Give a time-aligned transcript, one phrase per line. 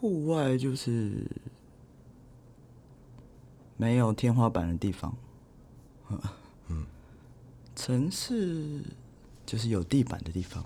[0.00, 1.26] 户外就是
[3.76, 5.12] 没有天花板的地方。
[6.68, 6.86] 嗯，
[7.74, 8.80] 城市
[9.44, 10.64] 就是有地板的地方。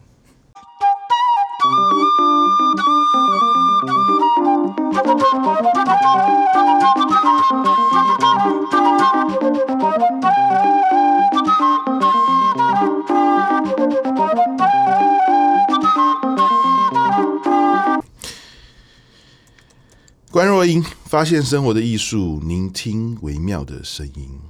[20.33, 24.41] 关若英发现生活的艺术，聆听微妙的声音。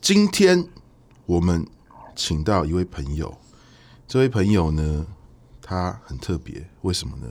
[0.00, 0.64] 今天
[1.26, 1.66] 我们
[2.14, 3.36] 请到一位朋友，
[4.06, 5.04] 这位朋友呢，
[5.60, 7.26] 他很特别，为什么呢？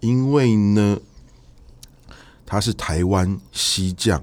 [0.00, 0.98] 因为呢，
[2.44, 4.20] 他是台湾西匠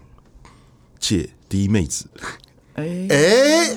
[1.00, 2.08] 界第一妹子。
[2.74, 3.76] 哎哎，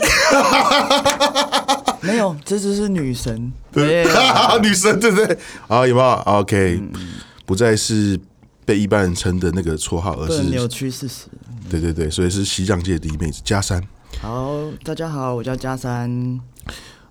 [2.00, 4.04] 没有，这只是女神，对，
[4.60, 5.38] 女神对不对？
[5.68, 6.92] 好，有没有？OK，嗯，
[7.46, 8.18] 不再是。
[8.64, 11.26] 被一般人称的那个绰号，而是扭曲事实。
[11.68, 13.82] 对对对，所以是西藏界第一妹子加山。
[14.20, 16.40] 好，大家好，我叫加山。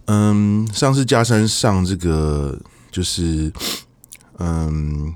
[0.06, 2.58] 嗯，上次加山上这个
[2.92, 3.52] 就是，
[4.39, 5.14] 嗯，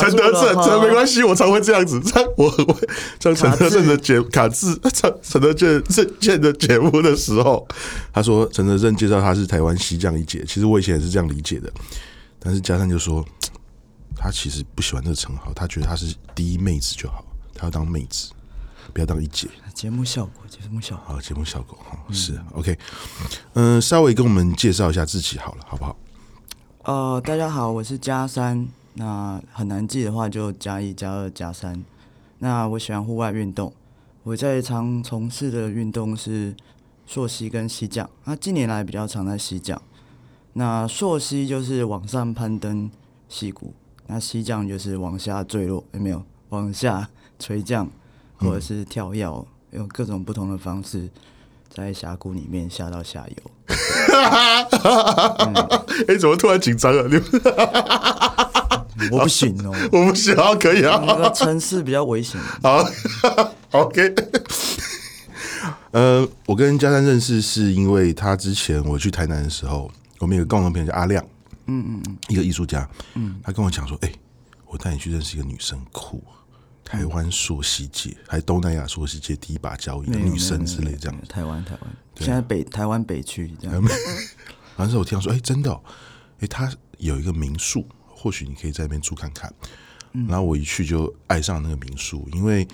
[0.00, 2.00] 陈德正，这没关系，我常会这样子，
[2.36, 2.76] 我我
[3.20, 7.66] 上陈德正的节卡字，陈 陈德正这件的节目的时候，
[8.12, 11.72] 他说陈德正介绍他是台湾西藏一姐，其实我以前也是这样理解的。
[12.44, 13.24] 但是佳珊就说，
[14.14, 18.30] 他其实不喜欢这个称号，他觉得他是第一妹子就好，他要当妹子，
[18.92, 19.48] 不要当一姐。
[19.72, 22.78] 节目效果，节目效果，好，节目效果，好，是 OK。
[23.54, 25.96] 嗯，稍微跟我们介绍一下自己好了，好不好？
[26.82, 28.68] 呃，大家好，我是加三。
[28.96, 31.82] 那很难记的话，就加一加二加三。
[32.38, 33.72] 那我喜欢户外运动，
[34.22, 36.54] 我在常从事的运动是
[37.06, 38.08] 溯溪跟溪降。
[38.24, 39.80] 那近年来比较常在溪降。
[40.54, 42.88] 那溯溪就是往上攀登
[43.28, 43.74] 溪谷，
[44.06, 46.22] 那溪降就是往下坠落，有没有？
[46.50, 47.08] 往下
[47.40, 47.90] 垂降，
[48.36, 49.28] 或者是跳跃，
[49.72, 51.08] 用各种不同的方式
[51.68, 53.50] 在峡谷里面下到下游。
[53.66, 54.62] 哎、
[55.44, 55.54] 嗯
[56.06, 57.08] 欸，怎么突然紧张了？
[57.08, 57.16] 你
[59.10, 61.02] 我不行哦， 我不行，可以啊。
[61.04, 62.40] 那个城市比较危险。
[62.62, 62.86] 好
[63.72, 64.14] ，OK。
[65.90, 69.90] 呃，我跟佳珊认识是因为他之前我去台南的时候。
[70.20, 71.24] 我们有个共同朋友叫阿亮，
[71.66, 74.14] 嗯嗯嗯，一个艺术家，嗯，他跟我讲说，哎、欸，
[74.66, 76.22] 我带你去认识一个女生，酷，
[76.84, 81.20] 台湾溯溪界，还东南亚溯溪界第一把交椅的女生之类这样。
[81.28, 83.82] 台湾台湾，现在北台湾北区这样。
[84.76, 85.82] 完之后我听到说，哎、欸，真的、喔，
[86.36, 89.52] 哎、欸，他有一个民宿，或许你可以在那边住看看。
[90.28, 92.66] 然后我一去就爱上那个民宿，因为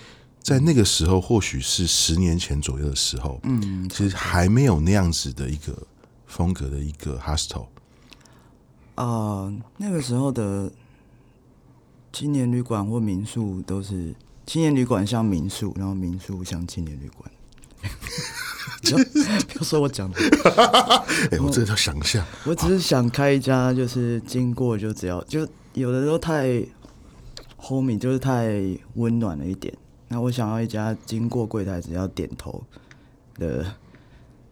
[0.42, 5.86] 在那个时候，或许是十年前左右的时候，嗯，其实还没有那样子的一个。
[6.30, 7.66] 风格的一个 hostel
[8.94, 10.70] 啊、呃，那个时候的
[12.12, 14.14] 青年旅馆或民宿都是
[14.46, 17.30] 青年旅馆像民宿，然后民宿像青年旅馆。
[19.48, 20.18] 不要说我讲的，
[21.32, 22.24] 哎、欸，我这要想一下。
[22.44, 26.62] 我只是想开一家，就是经过就只要就有的时候太
[27.58, 28.52] homey，就是太
[28.94, 29.76] 温暖了一点。
[30.08, 32.62] 那我想要一家经过柜台只要点头
[33.34, 33.74] 的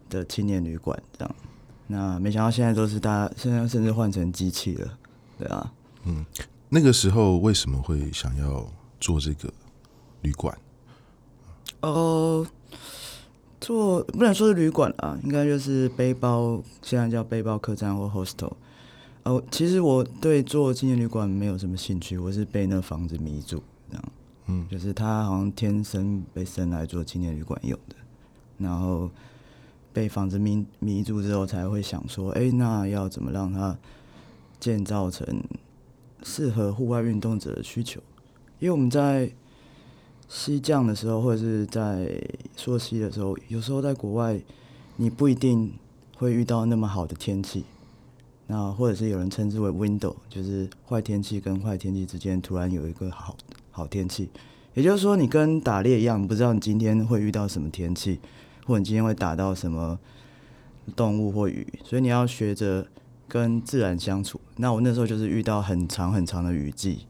[0.09, 1.35] 的青年旅馆这样。
[1.91, 4.97] 那没想到现在都是大家，现在甚至换成机器了，
[5.39, 5.73] 对啊。
[6.03, 6.23] 嗯，
[6.69, 9.51] 那个时候为什么会想要做这个
[10.21, 10.55] 旅馆？
[11.81, 12.47] 哦、呃，
[13.59, 18.53] 做不能说是旅馆啊，应该就是背包，现在叫背包客栈或 hostel。
[19.23, 24.03] 哦、呃，其实我对做青年旅馆没有什么兴趣，我是被那房子迷住，这样。
[24.45, 27.95] 嗯，就是他好像天生被生来做青年旅馆用的，
[28.59, 29.09] 然后。
[29.91, 33.77] 被房子迷迷住之后，才会想说：“哎、那要怎么让它
[34.59, 35.43] 建造成
[36.23, 38.01] 适合户外运动者的需求？”
[38.59, 39.31] 因为我们在
[40.27, 42.21] 西降的时候，或者是在
[42.55, 44.39] 溯溪的时候，有时候在国外，
[44.97, 45.73] 你不一定
[46.15, 47.63] 会遇到那么好的天气。
[48.47, 53.35] 那或者是有人称之为 window，就是坏天气跟坏天气之间突然有一个好
[53.71, 54.29] 好天气。
[54.73, 58.19] 也就是说，你跟打猎一样，不知道你今天会遇到什么天气。
[58.69, 59.97] 或者你今天会打到什么
[60.95, 62.85] 动物或鱼，所以你要学着
[63.27, 64.39] 跟自然相处。
[64.57, 67.07] 那我那时候就是遇到很长很长的雨季，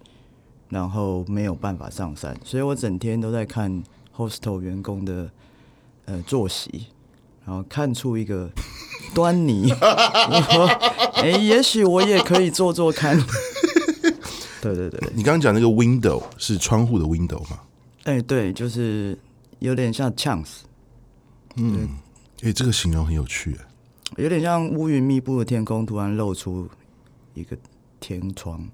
[0.69, 3.83] 然后没有办法上山，所以我整天都在看
[4.15, 5.29] hostel 员工的
[6.06, 6.88] 呃作息，
[7.45, 8.50] 然后看出一个
[9.13, 9.69] 端倪。
[11.15, 13.19] 哎、欸，也许我也可以做做看。
[14.63, 17.59] 对对对，你刚刚讲那个 window 是窗户的 window 吗？
[18.06, 19.17] 哎、欸，对，就是
[19.59, 20.61] 有点像 chance。
[21.55, 21.89] 嗯，
[22.41, 23.57] 哎、欸，这个形容很有趣，
[24.17, 26.69] 有点像乌云密布的天空突然露出
[27.33, 27.57] 一个
[27.99, 28.65] 天窗，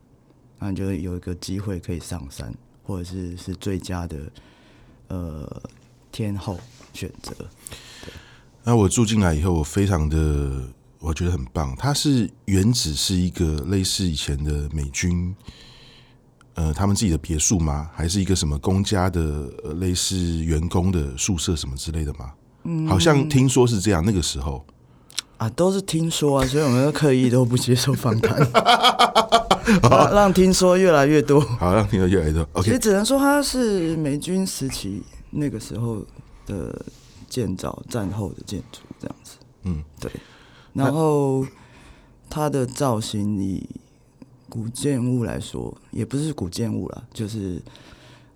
[0.60, 4.18] 那你就有一个机会可以上山，或者是是最佳的
[5.08, 5.62] 呃
[6.12, 6.60] 天后
[6.94, 7.34] 选择。
[8.64, 10.68] 那我住进来以后，我非常的
[11.00, 11.76] 我觉得很棒。
[11.78, 15.36] 它是原址是一个类似以前的美军，
[16.54, 17.90] 呃，他们自己的别墅吗？
[17.94, 19.48] 还是一个什么公家的
[19.80, 22.34] 类似员工的宿舍什么之类的吗？
[22.66, 24.04] 嗯，好像听说是这样。
[24.06, 24.66] 那个时候
[25.38, 28.38] 啊，都是听说啊，所以我们刻意都不接受访谈，
[29.90, 31.40] 让让听说越来越多。
[31.40, 32.42] 好，让听说越来越多。
[32.54, 35.02] OK，其实只能说它是美军时期
[35.32, 36.06] 那个时候
[36.46, 36.86] 的。
[37.28, 40.10] 建造战后的建筑这样子，嗯，对。
[40.72, 41.46] 然后
[42.30, 43.68] 它的造型以
[44.48, 47.62] 古建物来说，也不是古建物啦，就是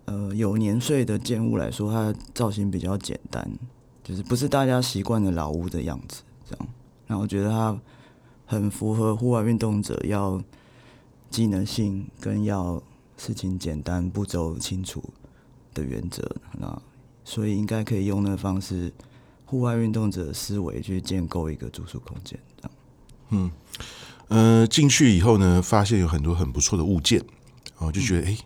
[0.03, 3.49] 呃有年岁的建物来说，它的造型比较简单，
[4.09, 6.67] 就是不是大家习惯的老屋的样子这样。
[7.05, 7.79] 然后我觉得它
[8.47, 10.41] 很符合户外运动者要
[11.29, 12.81] 机能性跟要
[13.17, 15.03] 事情简单、步骤清楚
[15.75, 16.27] 的原则。
[16.57, 16.81] 那
[17.23, 18.91] 所以应该可以用那个方式，
[19.45, 22.71] 户外运动者思维去建构一个住宿空间，这样。
[23.29, 23.51] 嗯，
[24.29, 27.23] 呃，进去以后呢，发现有很多很不错的物件，
[27.77, 28.45] 哦，就觉得哎、嗯欸，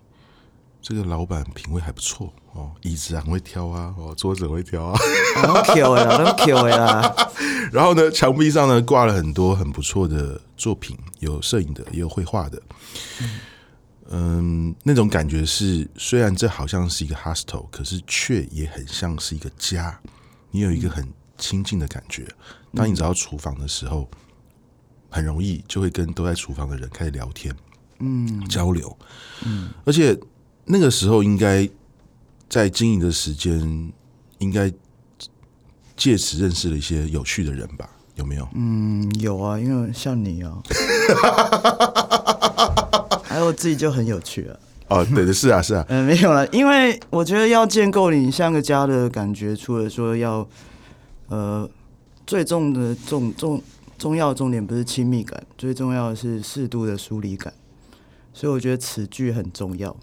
[0.83, 4.99] 这个老板品味还不错哦，椅子很会挑啊，哦，桌子很会挑啊，
[5.37, 7.15] 很 Q 呀，很 Q 呀。
[7.71, 12.61] 然后呢，墙壁上呢挂了很多很不错的作品，有摄影的，也有绘画的。
[13.21, 13.39] 嗯
[14.09, 19.97] 嗯，那种感觉是，虽然这好像是一个 hostel，可是却也很像是一个家。
[20.51, 21.07] 你有一个很
[21.37, 22.27] 亲近的感觉。
[22.75, 24.07] 当你走到厨房的时候，
[25.09, 27.55] 很容易就会跟都在厨房的人开始聊天，
[27.99, 28.95] 嗯，交流，
[29.45, 29.71] 嗯。
[29.85, 30.15] 而且
[30.65, 31.69] 那个时候应该
[32.49, 33.91] 在经营的时间，
[34.39, 34.71] 应该
[35.95, 37.89] 借此认识了一些有趣的人吧？
[38.15, 38.47] 有没有？
[38.53, 40.61] 嗯，有啊，因为像你啊。
[43.23, 44.55] 还有我自己就很有趣啊
[44.89, 50.47] 哦，对的，是啊，是啊，嗯， 没有了，因为我觉得要建构你像个家的感觉，除了说要，
[51.29, 51.67] 呃，
[52.27, 53.59] 最重的重重
[53.97, 57.51] 重要的重点不是亲密感，最重要的是适度的疏离感，
[58.33, 59.95] 所以我觉得此句很重要。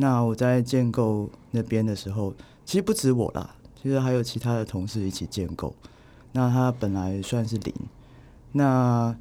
[0.00, 2.34] 那我在建构那边的时候，
[2.64, 5.74] 其实不止我啦，其实还有其他的同事一起建构。
[6.32, 7.74] 那他本来算是零，
[8.52, 9.14] 那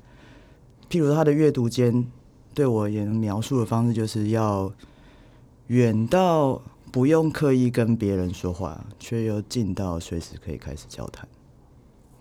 [0.89, 2.07] 譬如他的阅读间。
[2.53, 4.73] 对我也能描述的方式，就是要
[5.67, 6.59] 远到
[6.91, 11.27] 不用刻意跟别人说话，却又近到随时可以开始交谈。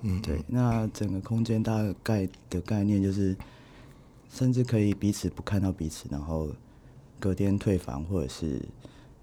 [0.03, 0.45] 嗯，对。
[0.47, 3.35] 那整个空间大概的概念就是，
[4.29, 6.51] 甚至可以彼此不看到彼此，然后
[7.19, 8.61] 隔天退房或者是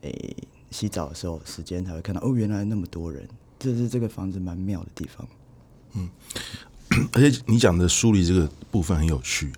[0.02, 0.36] 诶
[0.72, 3.28] 洗澡的时候，时间才会看到哦，原来那么多人。
[3.60, 5.28] 这是这个房子蛮妙的地方。
[5.94, 6.10] 嗯，
[7.14, 9.52] 而且你讲的梳理这个部分很有趣。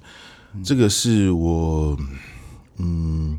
[0.64, 1.98] 这个是我
[2.78, 3.38] 嗯，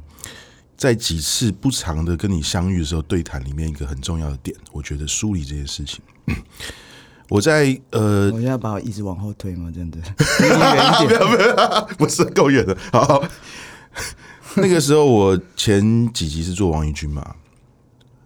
[0.76, 6.00] 在几次不长的跟你相遇的时候对谈里面一个很重要的点，我觉得梳理这件事情。
[7.28, 9.70] 我在呃，我现在把我一直往后推吗？
[9.75, 9.99] 真的，
[11.88, 12.76] 没不是够远了。
[12.92, 13.22] 好，
[14.62, 17.36] 那个时候我前几集是做王怡君嘛，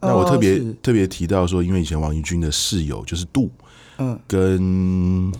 [0.00, 3.50] 那我特别特别提到说，因为以前王怡君的室友就是杜，
[3.98, 5.32] 嗯，跟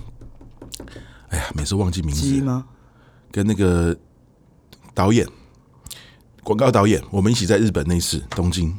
[1.29, 2.67] 哎呀，每次忘记名字吗？
[3.31, 3.97] 跟那个
[4.93, 5.27] 导演，
[6.43, 8.77] 广告导演，我们一起在日本那次东京。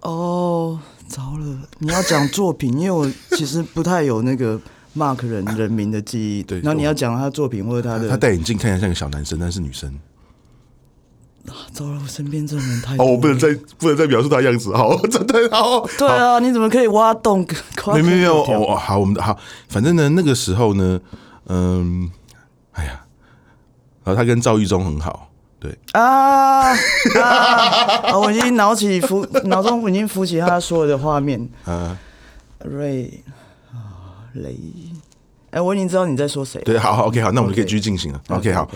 [0.00, 1.68] 哦，糟了！
[1.78, 4.60] 你要讲作品，因为我其实不太有那个
[4.96, 6.42] Mark 人人名的记忆。
[6.42, 9.96] 对，那你要讲他的作品或者他的，他戴眼镜看起来像个小男生，但是女生。
[11.72, 13.04] 糟了，我身边这种人太多……
[13.04, 15.86] 哦，我不能再不能再描述他样子，好， 真的好。
[15.98, 17.46] 对啊，你怎么可以挖洞？
[17.92, 19.36] 没有没 有哦，好，我们好，
[19.68, 21.00] 反正呢，那个时候呢，
[21.46, 22.10] 嗯，
[22.72, 23.00] 哎呀。
[24.04, 25.30] 然后他跟赵玉忠很好，
[25.60, 26.72] 对啊，
[27.22, 31.48] 啊，我已经脑起浮， 脑中已经浮起他所有的画面。
[31.64, 31.96] 啊，
[32.64, 33.22] 瑞
[33.72, 34.56] 啊，雷，
[35.52, 36.60] 哎，我已经知道你在说谁。
[36.62, 38.20] 对，好好，OK，好，那我们可以继续进行了。
[38.28, 38.54] OK，, okay.
[38.54, 38.68] 好，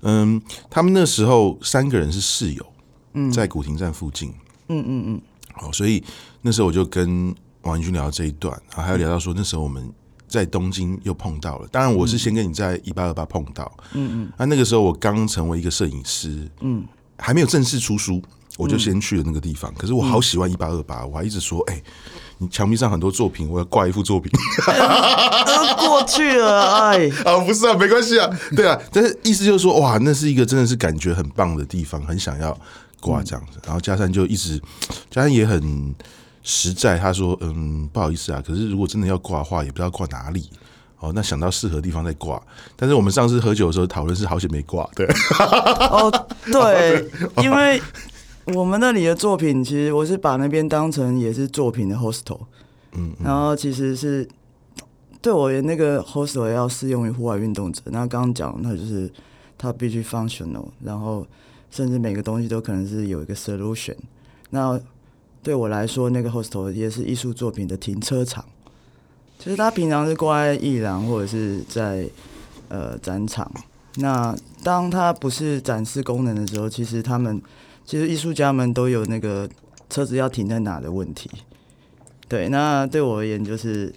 [0.00, 2.66] 嗯，他们那时候三个人是室友，
[3.12, 4.34] 嗯，在古亭站附近，
[4.68, 5.20] 嗯嗯嗯，
[5.54, 6.02] 好，所以
[6.40, 9.88] 那时候我就跟王英军聊到这一段，然后还有聊到说那时候我们。
[10.28, 16.82] 在东京又碰到了，当然我是先跟你在一八二八碰到，嗯嗯，那那个时候我刚成为一个摄影师，嗯，
[17.18, 18.22] 还没有正式出书，
[18.56, 19.70] 我就先去了那个地方。
[19.74, 21.82] 可是我好喜欢一八二八，我还一直说，哎，
[22.42, 24.30] 你墙壁上很多作品，我要挂一幅作品。
[25.78, 32.58] 过去了，哎， 啊，不是啊，没关系啊，对啊，但是意思就是说，哇，那是一个真的是感觉很棒的地方，很想要
[33.00, 33.58] 挂这样子。
[33.64, 34.60] 然后加上就一直，
[35.10, 35.94] 加上也很。
[36.44, 40.50] 实在，他说：“嗯，不好意思啊，可是如果真的要挂的话，也不知道挂哪里
[40.98, 42.42] 哦，那想到适合的地方再挂。
[42.74, 45.06] 但是我们上次喝酒的时候讨论是好久没挂，对。
[45.38, 46.10] 哦，
[46.50, 47.08] 对，
[47.44, 47.80] 因为
[48.46, 52.40] 我们那里的作品，其实我是把那边当成也是作品的 hostel，
[52.92, 54.28] 嗯，然后其实是
[55.20, 57.80] 对我那个 hostel 要适用于户外运动者。
[57.86, 59.10] 那刚刚讲，那就是
[59.56, 61.24] 它必须 functional，然后
[61.70, 63.94] 甚至每个东西都可能是有一个 solution。
[64.50, 64.78] 那
[65.42, 68.44] 对我来说，那个 hostel 也是艺术作品的停车场。
[69.38, 72.08] 其实他平常是挂在艺廊或者是在
[72.68, 73.50] 呃展场。
[73.96, 77.42] 那当它不是展示功能的时候，其实他们
[77.84, 79.48] 其实艺术家们都有那个
[79.90, 81.30] 车子要停在哪的问题。
[82.28, 83.92] 对，那对我而言就是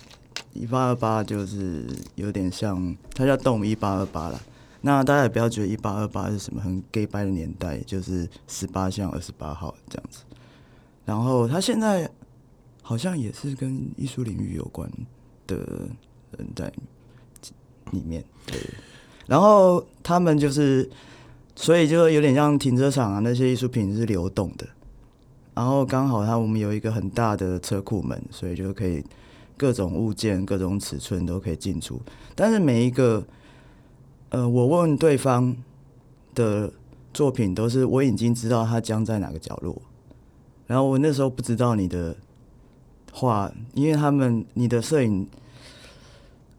[0.53, 4.41] 一八二八，就是有点像它叫动一八二八了。
[4.81, 10.23] 那大家也不要觉得一八二八是什么很 gay 掰的年代，就是十八项二十八号这样子。
[11.05, 12.09] 然后他现在
[12.81, 14.89] 好像也是跟艺术领域有关。
[15.47, 15.57] 的
[16.35, 16.73] 人在
[17.91, 18.59] 里面，对，
[19.27, 20.89] 然后他们就是，
[21.55, 24.67] 所以就有点像停车场啊，那些艺术品是流动的，
[25.53, 29.03] 然后刚好它我们有一个很大的车库门，所以就可以
[29.57, 31.99] 各种物件、各种尺寸都可以进出，
[32.35, 33.25] 但是每一个，
[34.29, 35.55] 呃，我问对方
[36.33, 36.71] 的
[37.13, 39.81] 作品都是我已经知道它将在哪个角落，
[40.67, 42.15] 然后我那时候不知道你的。
[43.17, 45.25] 画，因为他们你的摄影，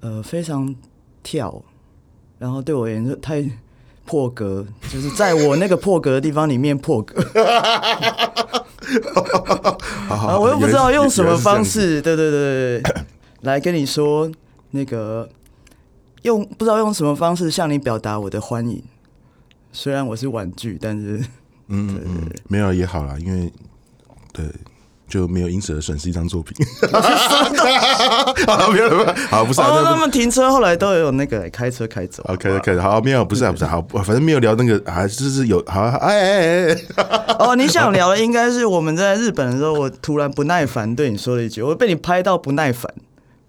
[0.01, 0.75] 呃，非常
[1.23, 1.63] 跳，
[2.39, 3.47] 然后对我而言就太
[4.07, 7.21] 破格，就是在我那个破格的地方里面破格。
[10.09, 12.93] 啊，我又不知道用什么方式，对对对对，
[13.43, 14.31] 来跟你说
[14.71, 15.29] 那个
[16.23, 18.83] 用不知道用什么方式向你表达我的欢迎。
[19.73, 21.19] 虽然我是婉拒，但是
[21.69, 23.53] 嗯嗯嗯，没有也好啦，因为
[24.33, 24.47] 对。
[25.09, 26.57] 就没有因此而损失一张作品。
[28.47, 29.61] 好，没有没有，好，不是。
[29.61, 29.83] 啊。
[29.85, 32.23] 他们停车后来都有那个开车开走。
[32.27, 36.77] OK OK，好，没有，不是啊，不是，好，反正没有聊那个，还是是有，好，哎哎哎。
[37.39, 42.93] 哦，你想聊的应该是我们在日本的时候，我突然不耐烦对你说了一句，我被你拍到不耐烦，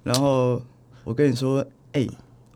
[0.03, 0.61] 然后
[1.03, 2.07] 我跟你说，哎，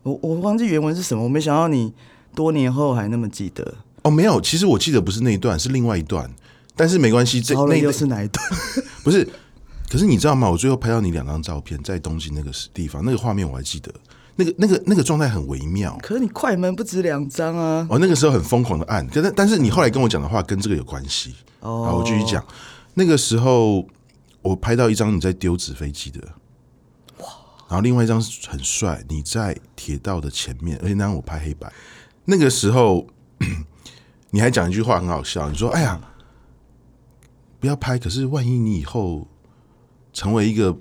[0.02, 1.92] 我我忘记原文是什么，我没想到你
[2.34, 3.74] 多年后还那么记得。
[4.02, 6.30] 哦，没有，其实我记得不是那一段，是另外一段。
[6.74, 8.44] 但是没关系，这那又是哪一段？
[9.04, 9.28] 不是，
[9.90, 10.48] 可是你知道吗？
[10.48, 13.92] 我最后拍到你两张照片，在东京那个地方，那个画面我还记得，
[14.36, 15.98] 那个、那个、那个状态很微妙。
[16.02, 17.86] 可是你快门不止两张啊！
[17.90, 21.84] 哦，那个时候很疯狂的按，可是但是你后来跟我讲的话跟这个有关系哦。
[21.84, 22.42] 好，我继续讲。
[22.94, 23.86] 那个时候
[24.40, 26.20] 我拍到一张你在丢纸飞机的，
[27.18, 27.26] 哇！
[27.68, 31.70] 然后另外一张很帅，你在铁道的前面，而且那张我拍黑白。
[32.24, 33.06] 那个时候
[34.30, 36.00] 你还讲一句话很好笑，你说：“哎呀。”
[37.62, 39.24] 不要拍，可是万一你以后
[40.12, 40.76] 成为一个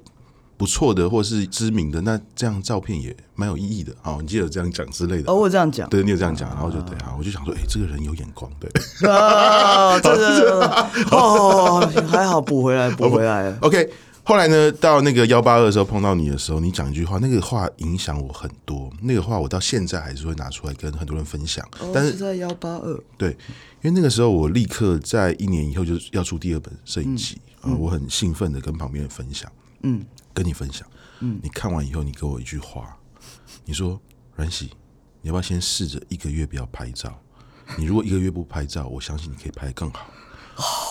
[0.57, 3.93] 不错的或是知名的，那这样照片也蛮有意义的。
[4.01, 5.31] 哦，你记得这样讲之类的。
[5.31, 8.67] 哦，我这样讲，对，你有这样讲，然后就对啊，我就想说，哎、欸，这个人有眼光，对。
[9.07, 10.65] 啊，这个
[11.13, 13.55] 哦，还好补回来，补回来。
[13.61, 13.87] OK。
[14.23, 18.91] 后来呢，到那个幺八二的时候碰到你的时候，你讲一句话，那个话影响我很多。
[19.01, 21.67] 那个话我到现在还是会拿出来跟很多人分享。
[21.79, 23.31] 哦、但是，是在幺八二，对，
[23.81, 29.51] 因为那个时候我立刻在一年以后就要出第二本摄影集啊、嗯呃，我很兴奋的跟旁边人分享，
[29.81, 30.87] 嗯，跟你分享，
[31.21, 32.95] 嗯，你看完以后，你给我一句话，
[33.65, 33.99] 你说
[34.35, 34.69] 阮喜，
[35.21, 37.19] 你要不要先试着一个月不要拍照？
[37.75, 40.05] 你如果一个月不拍照，我相信你可以拍得更好。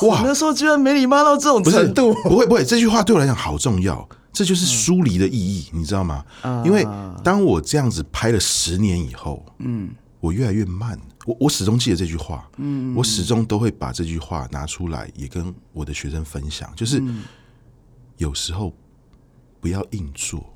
[0.02, 0.22] 哇！
[0.24, 6.24] 那时候居然没礼貌到这种程度，不会不会，这句话对我来讲好重要，这就是疏离的意义，嗯、你知道吗？
[6.64, 6.86] 因为
[7.22, 17.02] 当我这样子拍了十年以后，嗯，我越来越慢，我我始终记得这句话，嗯，我始终都会把这句话拿出来，也跟我的学生分享，就是
[18.16, 18.72] 有时候
[19.60, 20.52] 不要硬做，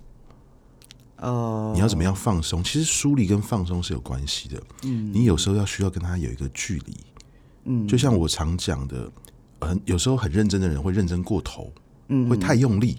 [1.19, 2.65] 哦，你要怎么样放松？
[2.65, 6.97] 其实疏离跟放松是有关系的，嗯，你有时候要需要跟他有一个距离。
[7.65, 9.11] 嗯，就像我常讲的，
[9.61, 11.73] 很有时候很认真的人会认真过头，
[12.09, 12.97] 嗯，会太用力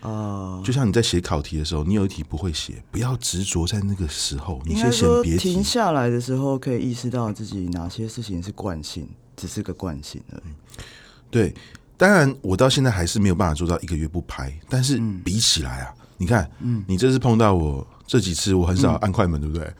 [0.00, 0.60] 啊。
[0.64, 5.36] 就像你在写考题的时候，你有一题不会写，不要执着在那个时候，你先写别。
[5.36, 10.82] 停下来的时候，可以意识到自己哪些事情是惯性，只是个惯性而已。
[11.30, 11.54] 对，
[11.96, 17.86] 当然我到现在还是没有办法做到一个月不拍，但是比起来啊，你看，嗯，你这次碰到我。
[18.06, 19.64] 这几次我很少按快门，对不对？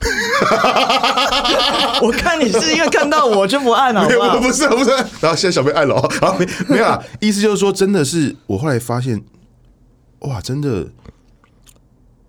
[2.03, 4.91] 我看你是因为看到我就不按了， 好不是不是。
[5.21, 7.01] 然后现在小贝按了，好没没有啊？
[7.21, 9.23] 意思就是说，真的是我后来发现，
[10.21, 10.89] 哇，真的。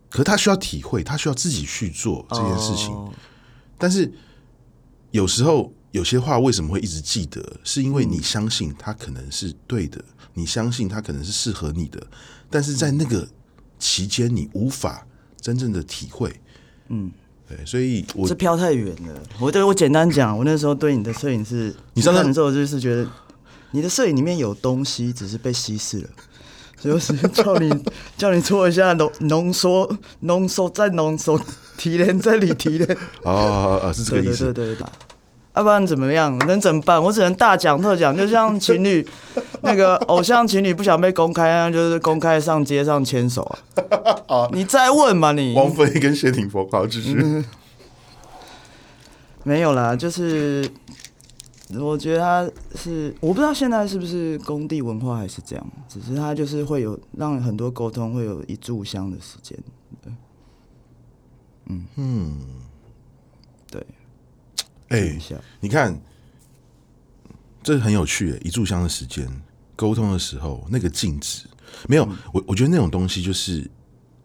[0.10, 2.96] 可是他需要体会，他需要自己去做这件事情。
[3.80, 4.12] 但是
[5.10, 7.42] 有时候有些话为什么会一直记得？
[7.64, 10.00] 是因为你相信他可能是对的，
[10.36, 12.00] 你相信他可能是适合你的，
[12.50, 13.28] 但是在那个
[13.80, 15.08] 期间你无法。
[15.44, 16.34] 真正的体会。
[16.88, 17.12] 嗯，
[17.48, 19.22] 对，所以我这飘太远了。
[19.40, 23.06] 我对我简单讲，我那时候对你的摄影是，你上的时候就是觉得
[23.72, 26.10] 你的摄影里面有东西，只是被稀释了。
[26.80, 27.70] 所以我只是叫你
[28.18, 31.40] 叫你做一下浓浓缩浓缩再浓缩
[31.78, 32.90] 提炼再提炼。
[33.24, 34.46] 哦哦哦，是这个意思。
[34.46, 34.88] 对对对对。
[35.56, 36.38] 要、啊、不然怎么样？
[36.48, 37.02] 能怎么办？
[37.02, 39.08] 我只能大讲特讲，就像情侣
[39.62, 43.60] 那个偶像情侣不想被公开啊，就是公开上街上牵手啊。
[44.28, 47.46] 啊你再问嘛，你王菲跟谢霆锋，好继续、嗯。
[49.44, 50.68] 没有啦，就是
[51.76, 59.58] 我觉得他是，我不知道现在是不是工地文化还是这样，只是他就是会有让很多沟通会有一炷香的时间。
[61.68, 62.63] 嗯嗯，对。
[64.94, 65.20] 哎、欸，
[65.60, 66.00] 你看，
[67.64, 68.40] 这很有趣。
[68.44, 69.28] 一炷香的时间，
[69.76, 71.48] 沟通的时候，那个静止，
[71.88, 72.08] 没有。
[72.32, 73.68] 我我觉得那种东西就是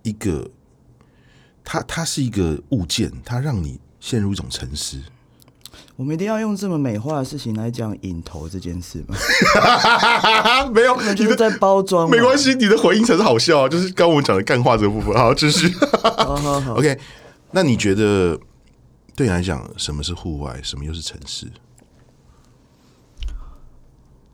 [0.03, 0.47] 一个，
[1.65, 5.01] 它它是一个物件，它让你陷入一种沉思。
[5.97, 9.17] 我们一定要用这么美化的事情来讲引头这件事吗？
[10.75, 12.11] 没有，你就是在包装。
[12.11, 15.15] 没关系，你的回应才是好笑啊，就是刚我们讲的干话这个部分。
[15.15, 15.75] 好，继续。
[16.03, 16.99] 好好好， OK。
[17.53, 18.39] 那你觉得？
[19.19, 20.63] 对你来讲，什么是户外？
[20.63, 21.51] 什么又是城市？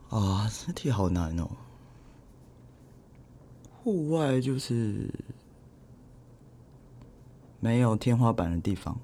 [0.09, 1.49] 啊，这题好难哦。
[3.81, 5.09] 户外就是
[7.59, 8.95] 没有天花板的地方。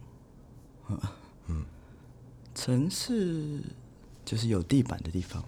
[1.48, 1.66] 嗯，
[2.54, 3.60] 城市
[4.24, 5.44] 就是有地板的地方。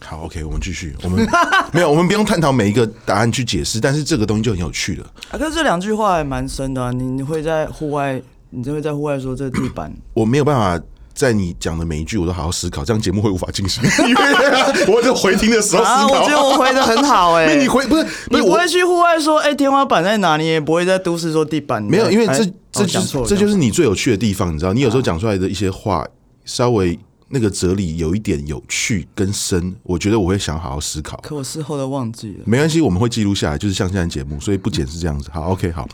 [0.00, 0.94] 好，OK，我们继续。
[1.02, 1.26] 我们
[1.72, 5.12] 没有，我们不用探讨每一个答案去解释，但是这个东西就很有趣了。
[5.32, 6.92] 啊，可是这两句话还蛮深的啊。
[6.92, 8.22] 你你会在户外？
[8.50, 13.82] 你就会在户外说这个地板， 我没有办法在你讲的每一句我都好好思考，这样节目会无法进行。
[14.88, 17.62] 我在回听的时候思考，啊，我觉得我回的很好哎， 欸。
[17.62, 20.44] 你回不是，你不会去户外说哎，欸，天花板在哪里？
[20.44, 21.82] 你也不会在都市说地板。
[21.82, 24.72] 没有，因为这这就是，哦，这就是你最有趣的地方，你知道？
[24.72, 26.06] 你有时候讲出来的一些话，
[26.44, 31.20] 稍微那个哲理有一点有趣跟深，我觉得我会想好好思考。
[31.22, 32.44] 可我事后都忘记了。
[32.46, 35.28] 没关系，我们会记录下来，就是像现在节目，所以不剪是这样子。
[35.32, 35.86] 好，OK，好。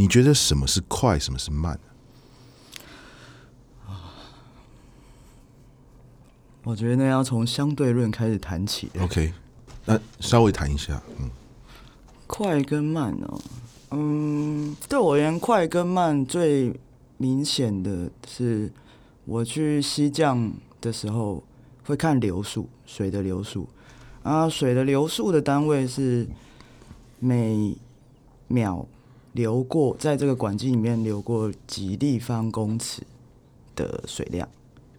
[0.00, 1.78] 你觉得什么是快，什么是慢？
[6.62, 8.90] 我觉得那要从相对论开始谈起。
[8.98, 9.30] OK，
[9.84, 11.28] 那稍微谈一下，嗯，
[12.26, 13.40] 快跟慢哦，
[13.90, 16.74] 嗯，对我而言，快跟慢最
[17.18, 18.72] 明显的是，
[19.26, 21.44] 我去西降的时候
[21.84, 23.68] 会看流速，水的流速
[24.22, 26.26] 啊，水的流速的单位是
[27.18, 27.76] 每
[28.48, 28.88] 秒。
[29.40, 33.00] 流过在这个管径里面流过几立方公尺
[33.74, 34.46] 的水量，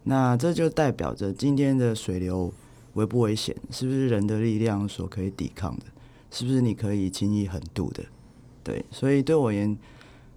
[0.02, 2.52] 那这就代表着今天的水流
[2.94, 5.84] 危不危险，是不是人的力量所可以抵抗的，
[6.32, 8.02] 是不是你可以轻易横渡的？
[8.64, 9.78] 对，所以对我而言，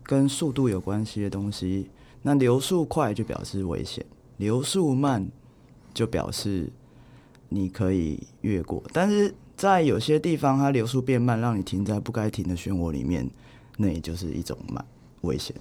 [0.03, 1.89] 跟速度有关系的东西，
[2.21, 4.05] 那流速快就表示危险，
[4.37, 5.27] 流速慢
[5.95, 6.69] 就表示
[7.49, 8.83] 你可以越过。
[8.93, 13.27] 但是在有些地方，它流速变慢，让你停在不该停的漩涡里面。
[13.77, 14.83] 那也就是一种蛮
[15.21, 15.55] 危险，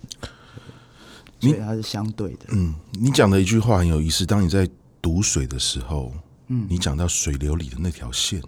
[1.40, 2.46] 所以它是相对的。
[2.50, 4.24] 嗯，你讲的一句话很有意思。
[4.24, 4.68] 当你在
[5.02, 6.12] 读水的时候，
[6.48, 8.42] 嗯，你讲到水流里的那条线，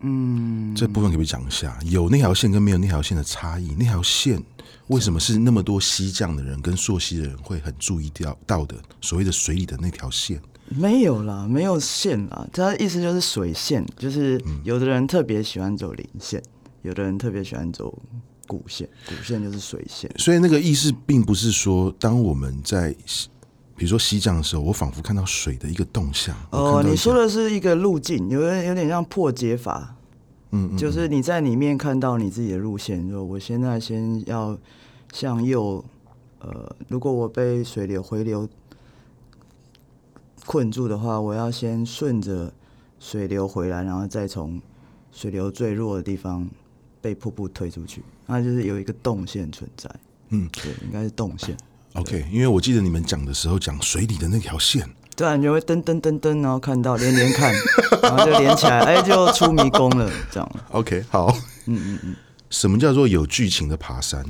[0.00, 1.78] 嗯，这部分可不可以讲一下？
[1.84, 3.74] 有那条线跟没有那条线的差异？
[3.78, 4.42] 那条线
[4.88, 8.76] 为什么是那么多西匠的人跟溯溪的人会很注意掉到的？
[9.00, 12.46] 所谓的水里的那条线，没有啦，没有线啦。
[12.52, 16.42] 它的意思就是水线，就是有的人特别喜欢走零线，
[16.82, 17.98] 有的人特别喜欢走。
[18.46, 22.94] 古线，古线就是水线，所以那个意思并不是说，当我们在
[23.76, 26.34] 比如说西藏的时候，我仿佛看到水的一个动向。
[26.50, 29.94] 哦，你说的是一个路径，有点有点像破解法，
[30.52, 33.06] 嗯，嗯，就是你在里面看到你自己的路线。
[33.10, 34.58] 说我现在先要
[35.12, 35.84] 向右，
[36.38, 38.48] 呃，如果我被水流回流
[40.46, 42.50] 困住的话，我要先顺着
[42.98, 44.58] 水流回来，然后再从
[45.12, 46.48] 水流最弱的地方
[47.00, 48.02] 被瀑布推出去。
[48.26, 49.88] 那就是有一个动线存在，
[50.30, 51.56] 嗯，对，应该是动线。
[51.94, 57.54] OK，因为我记得你们讲的时候讲水里的那条线，对啊，你就会噔噔噔噔，然后看到连连看，
[58.02, 60.50] 然后就连起来，哎，就出迷宫了，这样。
[60.72, 61.34] OK，好，
[61.66, 62.16] 嗯嗯嗯，
[62.50, 64.24] 什么叫做有剧情的爬山？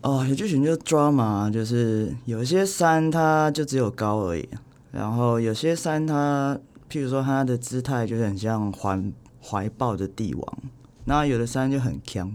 [0.00, 4.48] 哦，有剧情就 drama，就是有些山它就只有高而已，
[4.90, 6.58] 然后有些山它，
[6.90, 10.58] 譬如说它的姿态就是很像环怀抱的帝王，
[11.04, 12.32] 那有的山就很强。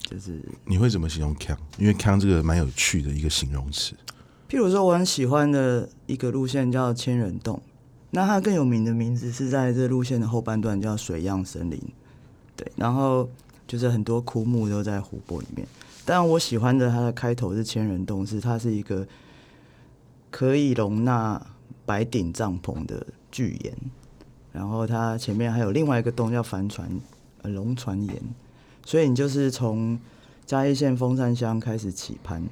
[0.00, 1.54] 就是你会怎么形容强？
[1.76, 3.94] 因为强这个蛮有趣的一个形容词。
[4.48, 7.60] 譬如说，我很喜欢的一个路线叫千人洞，
[8.12, 11.78] 那它更有名的名字是在这路线的后半段叫水漾森林。
[12.56, 13.28] 对，然后
[13.66, 15.68] 就是很多枯木都在湖泊里面。
[16.06, 19.06] 但我喜欢的它的开头是千人洞，是它是一个
[20.30, 21.46] 可以容纳
[21.84, 23.74] 百顶帐篷的巨岩，
[24.52, 26.88] 然后它前面还有另外一个洞叫帆船
[27.42, 28.22] 呃龙船岩，
[28.84, 29.98] 所以你就是从
[30.46, 32.42] 嘉义县丰山乡开始起攀，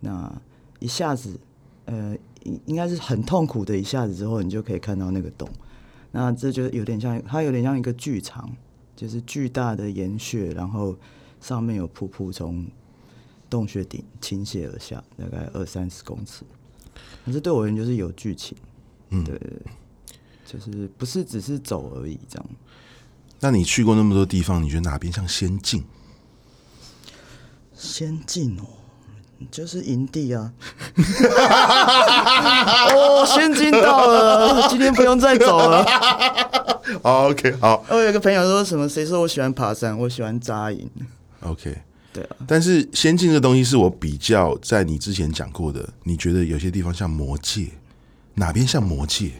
[0.00, 0.32] 那
[0.78, 1.38] 一下子
[1.84, 5.48] 呃应应该是很痛苦的一下子之后，你就可以看到那个洞，
[6.12, 8.50] 那这就有点像它有点像一个剧场，
[8.96, 10.96] 就是巨大的岩穴，然后
[11.40, 12.66] 上面有瀑布从。
[13.50, 16.44] 洞穴顶倾泻而下，大概二三十公尺。
[17.24, 18.56] 可是对我而言，就是有剧情，
[19.08, 19.36] 嗯，对，
[20.46, 22.46] 就是不是只是走而已这样。
[23.40, 25.82] 那你去过那么多地方，你觉得哪边像仙境？
[27.74, 28.66] 仙境哦，
[29.50, 30.52] 就是营地啊。
[32.94, 35.84] 哦，仙境到了，今天不用再走了。
[37.02, 37.82] 好， OK，好。
[37.88, 38.86] 我有个朋友说什么？
[38.86, 39.96] 谁说我喜欢爬山？
[39.98, 40.90] 我喜欢扎营。
[41.40, 41.76] OK。
[42.12, 47.68] 对啊，但是仙境这东西是我比较在你之前讲过的，你觉得有些地方像魔界，
[48.34, 49.30] 哪边像魔界？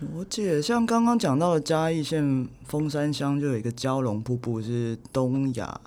[0.00, 5.80] 魔界像刚刚讲到的嘉义县峰山乡就有一个蛟龙瀑布，是东亚、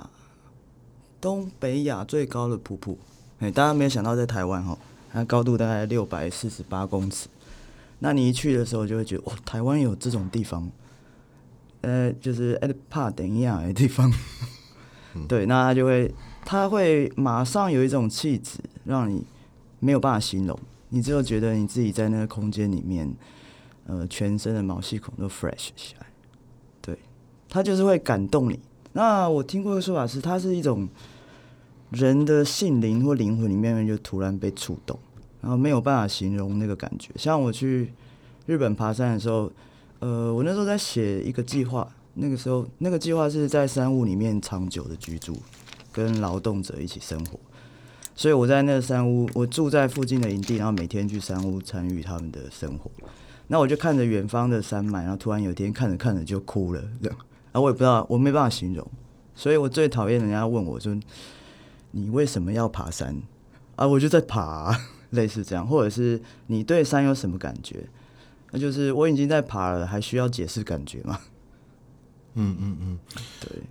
[1.19, 2.97] 东北亚最高的瀑布。
[3.39, 4.77] 哎，大家没有想到在台湾哈，
[5.11, 7.27] 它高度大概六百四十八公尺。
[7.99, 10.69] 那你一去的时候就会觉得，哇，台湾有这种地方，
[11.81, 14.11] 呃，就是怕等一样的地方。
[15.27, 16.13] 对，那他就会，
[16.45, 19.25] 他会马上有一种气质，让你
[19.79, 20.57] 没有办法形容，
[20.89, 23.11] 你只有觉得你自己在那个空间里面，
[23.87, 26.05] 呃，全身的毛细孔都 fresh 起来。
[26.81, 26.95] 对，
[27.49, 28.59] 他就是会感动你。
[28.93, 30.87] 那我听过一个说法是，它是一种
[31.89, 34.99] 人的性灵或灵魂里面就突然被触动，
[35.41, 37.11] 然后没有办法形容那个感觉。
[37.15, 37.91] 像我去
[38.45, 39.51] 日本爬山的时候，
[39.99, 41.87] 呃，我那时候在写一个计划。
[42.19, 45.37] 那个时候，那个计划是在山屋里面长久的居住，
[45.93, 47.39] 跟劳动者一起生活。
[48.15, 52.89] 所以我在那个山屋，我住在附近的营地，然后每天去山屋参与他们的生活。
[53.47, 57.17] 那我就看着远方的山脉，然后突然有一天看着看着就哭了，这样。
[57.51, 58.85] 然后我也不知道，我没办法形容。
[59.35, 60.95] 所以我最讨厌人家问我说
[61.91, 63.21] ：“你为什么要爬山？”
[63.75, 64.77] 啊，我就在爬啊，
[65.11, 67.87] 类似这样，或者是你对山有什么感觉？
[68.51, 71.19] 那就是我已经在爬了，还需要解释感觉吗？
[72.35, 72.99] 嗯嗯嗯，
[73.39, 73.61] 对，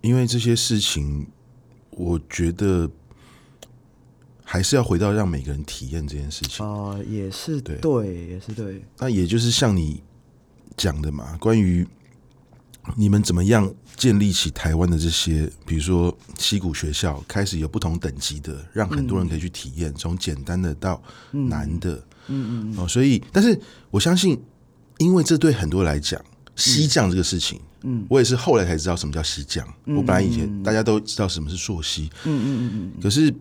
[0.00, 1.26] 因为这些事情，
[1.90, 2.90] 我觉得
[4.52, 8.84] 还是要回到让每个人体验这件事情啊，也是对，对，也是对。
[8.98, 10.02] 那也就是像你
[10.76, 11.88] 讲的嘛，关于
[12.94, 21.94] 你们怎么样建立起台湾的这些，比如说溪谷学校，开始有不同等级的，让很多人可以去体验，从简单的到难的，
[22.26, 23.58] 嗯嗯哦，所以，但是
[23.90, 24.38] 我相信，
[24.98, 26.22] 因为这对很多人来讲，
[26.56, 27.58] 西降这个事情。
[27.84, 29.66] 嗯，我也是后来才知道什么叫西匠。
[29.86, 32.10] 嗯、我本来以前大家都知道什么是溯溪。
[32.24, 33.00] 嗯嗯嗯嗯。
[33.00, 33.34] 可是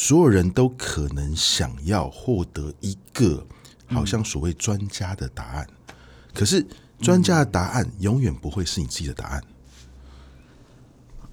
[0.00, 3.44] 所有人都可能想要获得一个
[3.88, 5.94] 好像所谓专家的答案，嗯、
[6.32, 6.64] 可是
[7.00, 9.42] 专家的答案永远不会是你自己的答案。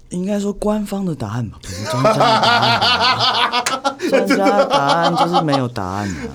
[0.08, 2.26] 应该说官方的答案吧，不是专家的答
[2.58, 3.98] 案。
[4.10, 6.28] 专家的答案就是没有答案的。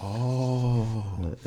[0.00, 0.86] 哦。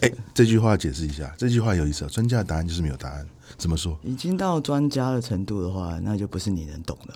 [0.01, 2.09] 哎、欸，这句话解释一下，这句话有意思啊。
[2.11, 3.25] 专家的答案就是没有答案。
[3.57, 3.97] 怎么说？
[4.03, 7.13] 已经到专家的程度的话，那就不是你能懂的。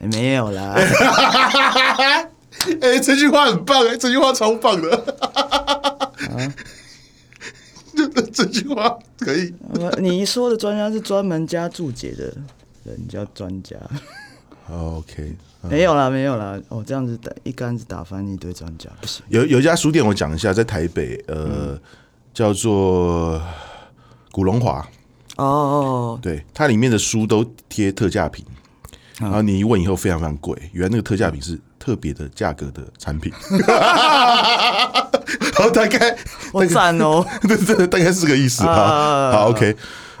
[0.00, 0.74] 欸、没有啦。
[2.80, 4.96] 哎、欸，这句话很棒哎，这句话超棒的。
[6.30, 6.54] 啊，
[7.96, 9.52] 这这句话可以。
[9.98, 12.24] 你说的专家是专门加注解的
[12.84, 13.76] 人叫专家。
[14.70, 16.58] OK，没有啦，没有啦。
[16.68, 19.24] 哦，这样子打一竿子打翻一堆专家不行。
[19.28, 21.80] 有有一家书店，我讲一下，在台北，呃，嗯、
[22.32, 23.42] 叫做
[24.30, 24.86] 古龙华。
[25.36, 28.44] 哦哦，对，它里面的书都贴特价品，
[29.18, 33.32] 然后你一问以后非常非常贵，原来那个特价品是特别的价格的产品，
[35.52, 36.16] 好，大概
[36.52, 39.32] 我赞哦， 对对，大概是个意思啊。
[39.32, 39.74] 好，OK，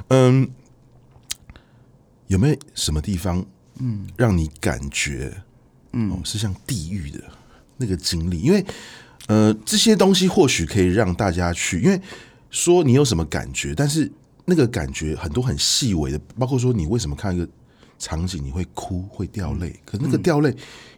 [0.08, 0.50] 嗯，
[2.26, 3.46] 有没有什么地方，
[3.78, 5.32] 嗯，让你感觉，
[5.92, 7.20] 嗯，是像地狱的
[7.76, 8.40] 那个经历？
[8.40, 8.66] 因为，
[9.28, 12.02] 呃，这些东西或许可以让大家去，因为
[12.50, 14.10] 说你有什么感觉，但是。
[14.44, 17.48] 那个感觉很多很细微的，包括说你为什么看一个
[17.96, 20.52] 场景你会哭会掉泪，可是那个掉泪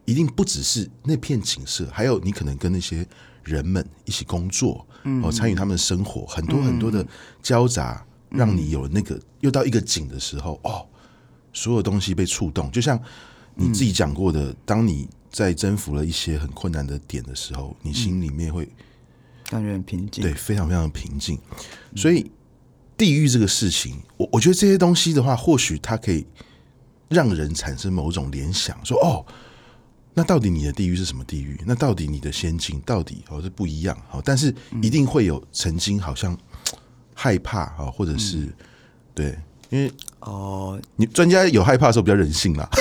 [0.04, 3.06] 一定不只是那片景色，还有你可能跟那些
[3.42, 4.86] 人们一起工作，
[5.22, 7.06] 哦，参与他们的生活，很多很多的
[7.42, 10.86] 交杂，让你有那个又到一个景的时候，哦，
[11.52, 13.00] 所有东西被触动，就像
[13.54, 18.68] 你自己讲过的，当你在征服了一些很困难的点的时候，你心里面会
[19.48, 21.38] 感觉很平静，对，非常非常的平静，
[21.96, 22.30] 所以。
[22.96, 26.24] 地狱这个事情，我我觉得这些东西的话，或许它可以
[27.08, 29.26] 让人产生某种联想，说哦，
[30.16, 31.60] 那到底你的地狱是什么地狱？
[31.66, 33.98] 那到底你的仙境到底哦是不一样？
[34.12, 36.38] 哦，但是一定会有曾经好像
[37.12, 38.52] 害怕哦，或者是、嗯、
[39.12, 39.38] 对，
[39.70, 42.70] 因为哦，你专家有害怕的时候比较人性啦。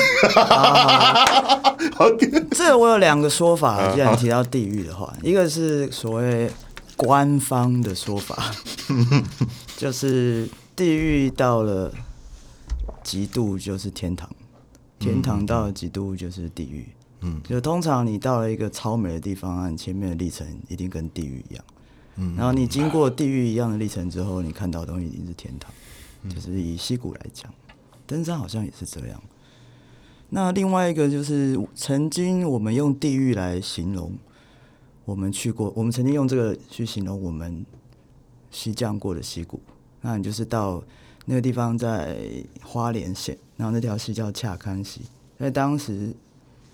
[1.95, 2.07] 好，
[2.51, 3.91] 这个我有两个说法。
[3.93, 6.49] 既然提到地狱的话，一个是所谓
[6.95, 8.53] 官方的说法，
[9.75, 11.91] 就是地狱到了
[13.03, 14.29] 极度就是天堂，
[14.99, 16.87] 天堂到了极度就是地狱。
[17.23, 21.63] 嗯，就通常你到了一个超美的地方，你前面的历程一定跟地狱一样。
[22.17, 25.71] 嗯，然后你经过地狱一样的历程之后，你看到的东西一定是天堂。
[26.29, 27.53] 就是以溪谷来讲，
[28.07, 29.21] 登山好像也是这样。
[30.29, 34.13] 那另外一个就是，曾经我们用地狱来形容
[35.03, 37.65] 我们去过，我们曾经用这个去形容我们
[38.51, 39.61] 西降过的溪谷。
[39.99, 40.81] 那你就是到
[41.25, 42.17] 那个地方在
[42.61, 45.01] 花莲县，然后那条溪叫恰坎溪，
[45.37, 46.15] 在当时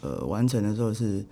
[0.02, 1.26] 呃完成的时候是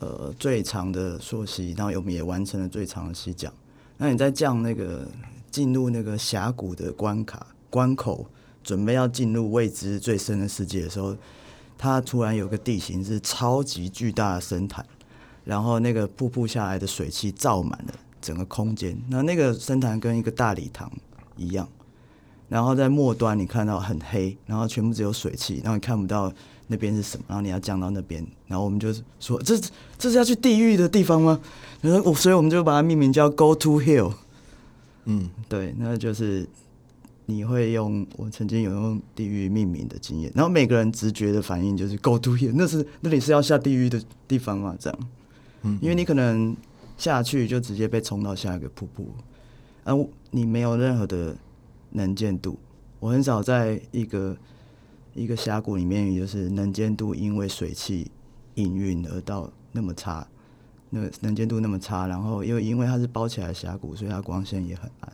[0.00, 3.52] 呃最长的溯溪，然后我们也完成了最长的溪降。
[3.96, 5.06] 那你在降那个
[5.50, 8.26] 进入那个峡谷的关卡关口。
[8.64, 11.16] 准备要进入未知最深的世界的时候，
[11.78, 14.84] 它突然有个地形是超级巨大的深潭，
[15.42, 19.00] 然后那个瀑布下来的水汽罩满了整个空间。
[19.08, 20.92] 那那个深潭跟一个大礼堂
[21.34, 21.66] 一样，
[22.50, 26.30] 然后在末端你看到很黑，然后全部只有水汽，然后你看不到
[26.68, 29.58] 那边是什么，然后你要降到那边，然后我们就说这
[29.98, 31.40] 这是要去地狱的地方吗？
[31.80, 34.12] 然后我所以我们就把它命名叫 Go to Hell。
[35.06, 36.48] 嗯，对，那就是。
[37.30, 44.74] 你会用我曾经有用地狱命名的经验，然后每个人直觉的反应就是 “go to Hell”，那是那里是要下地狱的地方嘛？
[44.80, 44.98] 这样，
[45.60, 46.56] 嗯，因为你可能
[46.96, 49.08] 下去就直接被冲到下一个瀑布，
[49.84, 49.94] 而
[50.30, 51.36] 你没有任何的
[51.90, 52.58] 能见度。
[52.98, 54.34] 我很少在一个
[55.18, 58.10] 一个峡谷里面，也就是能见度因为水汽
[58.54, 60.26] 氤氲而到那么差，
[60.90, 65.12] 那能见度那么差，然后又因为它是包起来的峡谷，所以它光线也很暗。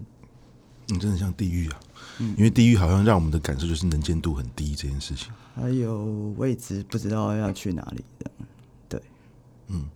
[0.87, 1.81] 你真的像地狱啊！
[2.37, 6.05] 因为地狱好像让我们的感受就是能见度很低这件事情，还有
[6.37, 8.31] 位置不知道要去哪里的，
[8.87, 9.03] 对，
[9.69, 9.89] 嗯，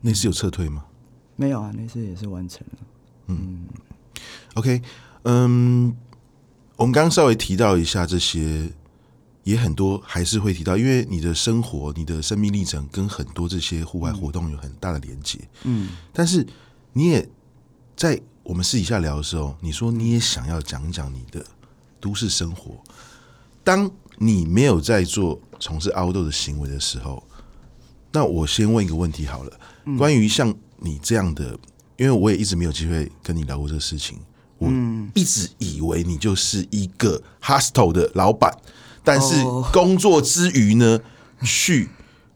[0.00, 0.84] 那次有撤退吗？
[1.34, 2.78] 没有啊，那次也是完成了。
[3.26, 3.66] 嗯
[4.54, 4.80] ，OK，
[5.24, 5.96] 嗯，
[6.76, 8.70] 我们刚刚稍微提到一下这些，
[9.44, 15.38] 也很多还是会提到，因为你的生活、你的生命历程跟很多这些户外活动有很大的连接。
[15.64, 16.46] 嗯，但是
[16.92, 17.28] 你也
[17.96, 18.20] 在。
[18.42, 21.44] 我们私底下聊的时候，你说你也想要讲讲你的
[22.00, 22.82] 都市生活。
[23.62, 27.22] 当你没有在做从事 outdoor 的行为的时候，
[28.10, 29.60] 那我先问一个问题好了。
[29.96, 31.56] 关于像你这样的，
[31.96, 34.18] 因为我也一直没有机会跟你聊过这个事情，
[34.58, 34.68] 我
[35.14, 38.52] 一直以为你就是一个 hostel 的老板，
[39.02, 39.34] 但是
[39.72, 41.00] 工作之余呢，
[41.42, 41.88] 去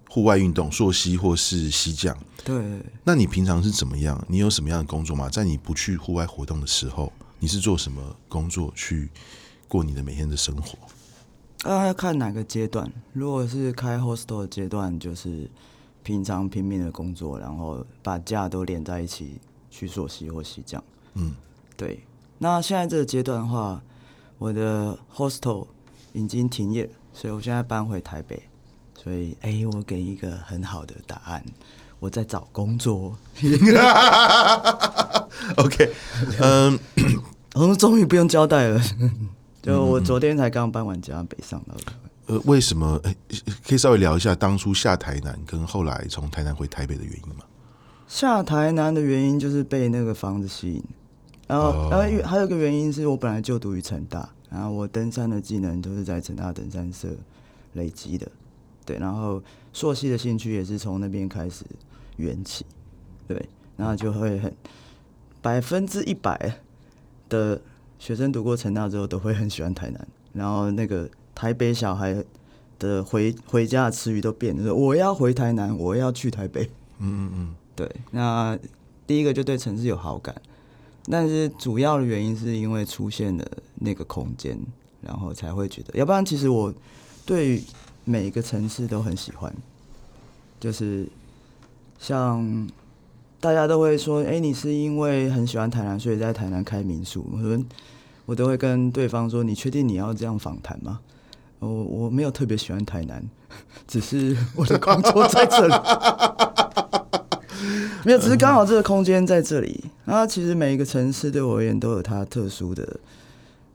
[0.09, 2.17] 户外运动，溯溪或是溪降。
[2.45, 2.63] 对，
[3.05, 4.23] 那你平常是怎么样？
[4.29, 5.29] 你有什么样的工作吗？
[5.29, 9.11] 在你不去户外活动的时候，你是做什么工作去
[9.67, 10.79] 过你的每天的生活？
[11.71, 12.93] 啊，要看哪个阶段。
[13.15, 15.51] 如果是开 hostel 的阶段，就是
[16.03, 20.85] 平常拼命的工作，然后把假都连在一起去溯溪或溪降。
[21.15, 21.33] 嗯，
[21.77, 22.05] 对。
[22.37, 23.83] 那现在这个阶段的话，
[24.37, 25.67] 我的 hostel
[26.15, 28.43] 已经停业，所以我现在搬回台北。
[28.97, 31.45] 所以，哎、欸，我给一个很好的答案。
[32.01, 33.15] 我在找工作。
[35.57, 35.91] OK，
[36.41, 36.79] 嗯，
[37.55, 38.81] 我们终于不用交代了。
[39.61, 41.77] 就我昨天才刚搬完家，北上了。
[42.27, 42.99] 呃，为什么？
[43.05, 43.15] 哎，
[43.67, 47.45] 可以稍微聊一下当初下台南跟后来从台南回台北的原因吗？
[48.07, 50.83] 下台南的原因就是被那个房子吸引，
[51.47, 57.09] 然后，然后还有一个原因是我本来就读于成大，然后我登山的技能都是在成大登山社
[57.73, 58.31] 累积的。
[58.87, 61.65] 对，然后硕士的兴趣也是从那边开始。
[62.17, 62.65] 缘起，
[63.27, 64.55] 对，然后就会很
[65.43, 66.61] 百分之一百
[67.29, 67.61] 的
[67.99, 72.25] 学生读过成大之后都会很喜欢台南，然后那个台北小孩
[72.79, 76.71] 的回回家的词语都变了，说我要回台南，我要去台北。
[77.01, 78.57] 嗯嗯嗯，对，那
[79.09, 80.41] 第一个就对城市有好感，
[81.11, 83.45] 但是主要的原因是因为出现了
[83.77, 84.59] 那个空间，
[85.01, 86.73] 然后才会觉得，要不然其实我
[87.27, 87.63] 对
[88.05, 89.55] 每一个城市都很喜欢，
[90.61, 91.09] 就是。
[91.97, 92.69] 像
[93.41, 97.25] 大家都会说，哎、你是因为很喜欢台南，所以在台南开民宿。
[97.33, 97.65] 我说，
[98.27, 101.01] 我都会跟对方说，你确定你要这样访谈吗？
[101.61, 103.25] 我我没有特别喜欢台南，
[103.89, 105.75] 只是我的工作在这里，
[108.05, 109.85] 没有，只是刚好这个空间在这里。
[110.05, 113.01] 然后其实每一个城市对我而言都有它特殊的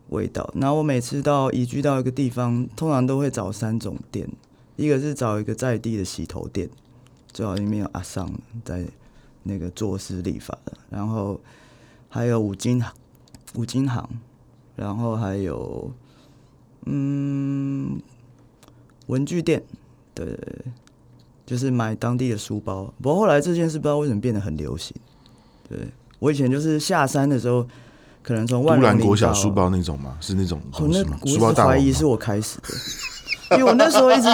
[0.09, 0.49] 味道。
[0.53, 4.29] 那我每次到移居到一个地方，通常都会找三种店，
[4.75, 6.69] 一个是找一个在地的洗头店，
[7.33, 8.31] 最好里面有阿桑
[8.63, 8.85] 在
[9.43, 11.39] 那个做事理发的，然后
[12.07, 12.93] 还有五金行，
[13.55, 14.07] 五金行，
[14.75, 15.91] 然后还有
[16.85, 17.99] 嗯
[19.07, 19.63] 文具店，
[20.13, 20.65] 对对对，
[21.49, 22.93] 就是买当地的书包。
[23.01, 24.95] 不过后来这件事不知道为什么变得很流行，
[25.67, 25.79] 对。
[26.19, 27.65] 我以前就是下山的时候，
[28.21, 30.17] 可能从万都兰国小书包那种吗？
[30.19, 34.27] 是那种哦，那我是怀疑是我开始的，因为我那时候一直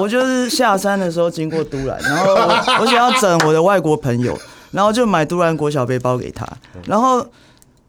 [0.00, 4.38] 我就是下山的时候经过都兰，然后我， 我想要整我的外国朋友，
[4.70, 6.48] 然后就买都兰国小背包给他，
[6.86, 7.26] 然后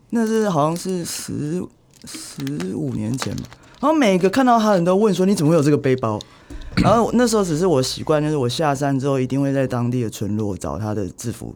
[0.10, 1.64] 那是好像是十
[2.06, 3.44] 十五年前吧，
[3.80, 6.20] 然后每个看到他人都问说，你怎么会有这个背包？
[6.84, 11.56] 然后那时候只是我习惯，就是我下山之后一定会在当地的村落找他的制服。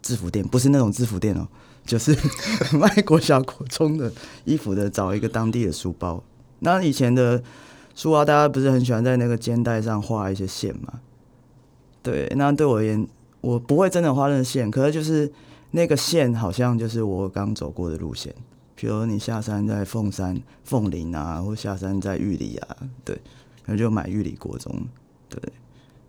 [0.00, 1.46] 制服店不是那种制服店哦，
[1.86, 2.12] 就是
[2.76, 4.12] 卖国小国中的
[4.44, 6.20] 衣服的，找一个当地的书包。
[6.58, 7.40] 那以前的
[7.94, 10.94] 书包，大家不是很喜欢在那个肩带上画一些线吗？
[12.02, 13.06] 对，那对我而言，
[13.40, 15.32] 我不会真的画那个线，可是就是
[15.70, 18.34] 那个线好像就是我刚走过的路线。
[18.74, 23.16] 比如你下山在凤山凤林啊，或下山在玉里啊，对，
[23.66, 24.86] 那就买玉里国中，
[25.28, 25.40] 对。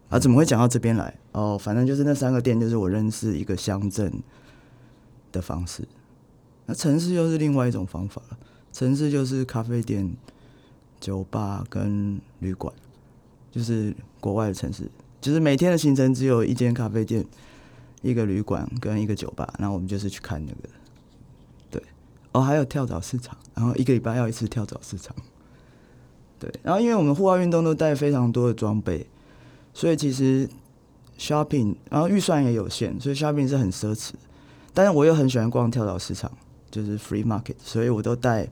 [0.09, 1.17] 啊，怎么会讲到这边来？
[1.31, 4.13] 哦，反正就是那三个店，就是我认识一个乡镇
[5.31, 5.87] 的方式。
[6.67, 8.37] 那城市又是另外一种方法了。
[8.71, 10.15] 城市就是咖啡店、
[10.99, 12.71] 酒吧跟旅馆，
[13.51, 14.87] 就是国外的城市，
[15.19, 17.25] 就是每天的行程只有一间咖啡店、
[18.03, 19.51] 一个旅馆跟一个酒吧。
[19.57, 20.69] 那我们就是去看那个，
[21.71, 21.83] 对。
[22.33, 25.15] 哦，还有跳蚤市场，然后一个礼拜要一次跳蚤市场。
[26.43, 29.07] 对，然后因为我们户外运动都带非常多的装备。
[29.73, 30.49] 所以其实
[31.17, 34.11] shopping，然后预算也有限，所以 shopping 是很奢侈。
[34.73, 36.29] 但是我又很喜欢逛跳蚤市场，
[36.69, 38.47] 就是 free market，所以我都带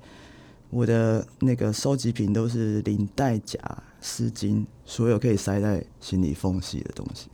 [0.70, 3.60] 我的那个收集品，都是领带夹、
[4.00, 7.28] 丝巾，所有可以塞在行李缝隙的东西。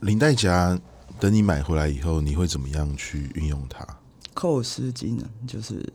[0.00, 0.80] 领带夹，
[1.18, 3.86] 等你买回来以后，你会怎么样去运用它？
[4.32, 5.86] 扣丝巾呢，就是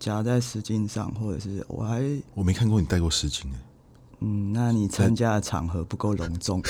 [0.00, 3.54] 夹在丝巾上，或者是我还我没看过你戴过丝巾呢。
[4.20, 6.60] 嗯，那你参加的场合不够隆重。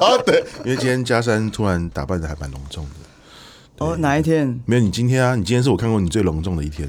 [0.00, 3.84] 哦，对，因为今天嘉山突然打扮的还蛮隆重的。
[3.84, 4.60] 哦，哪一天？
[4.66, 6.88] 没有，你今天啊，你今天是我看过你最隆重的一天。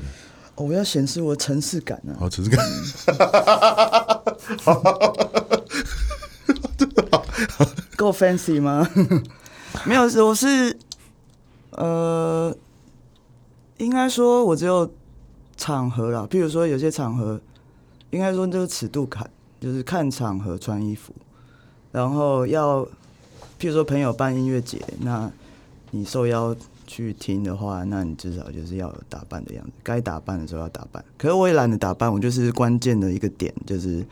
[0.56, 2.14] 哦，我要显示我城市感啊。
[2.20, 2.64] 好，城市感。
[7.96, 8.88] 够 fancy 吗？
[9.86, 10.78] 没有，我是
[11.72, 12.54] 呃，
[13.86, 14.90] 应该说我只有
[15.58, 17.40] 场合啦，譬如说有些场合。
[18.12, 19.26] 应该说，这个尺度看，
[19.58, 21.14] 就是看场合穿衣服，
[21.94, 22.84] 然后要，
[23.58, 25.32] 譬如说朋友办音乐节，那
[25.92, 26.54] 你受邀
[26.86, 31.02] 去听的话，那你至少就是要有打扮的样子，该打扮的时候要打扮。
[31.18, 34.06] 可是我也懒得打扮，我就是关键的一个点，就是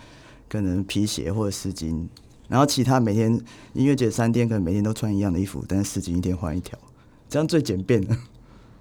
[0.47, 2.08] 可能皮鞋或者丝巾，
[2.47, 3.29] 然后其他每天
[3.73, 6.79] 音乐节三天可能每天都穿一样的衣服，但是丝巾一天换一条，
[7.27, 8.15] 这样最简便的。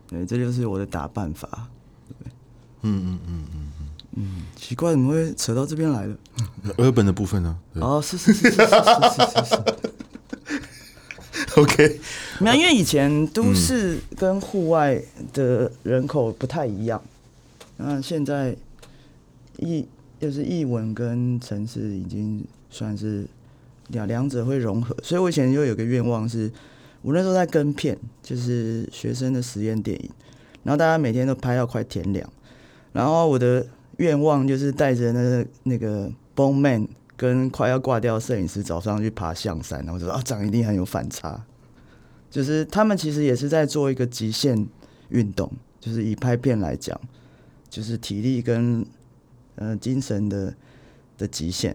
[0.08, 1.68] 对，这就是我的打扮法。
[2.08, 2.30] 对，
[2.82, 3.88] 嗯嗯嗯嗯。
[4.20, 6.16] 嗯，奇怪，怎么会扯到这边来了？
[6.76, 7.56] 日本的部分呢？
[7.74, 9.56] 哦，是是是是是是是，是。
[11.60, 12.00] OK，
[12.40, 15.00] 没有，因为以前都市跟户外
[15.32, 17.00] 的人口不太一样，
[17.76, 18.56] 那现在
[19.58, 19.86] 艺
[20.20, 23.24] 就是艺文跟城市已经算是
[23.88, 26.50] 两两者会融合，所以我以前就有个愿望是，
[27.02, 30.10] 我那时候在跟片，就是学生的实验电影，
[30.62, 32.28] 然后大家每天都拍到快天亮，
[32.92, 33.66] 然后我的。
[33.98, 41.44] 愿望就是带着那个那个 Bone Man 跟快要挂掉摄影师早上去爬象山，然后就说啊，这样一定很有反差。
[42.30, 44.68] 就是他们其实也是在做一个极限
[45.08, 46.96] 运动，就是以拍片来讲，
[47.68, 48.86] 就是体力跟
[49.56, 50.54] 呃精神的
[51.16, 51.74] 的极限。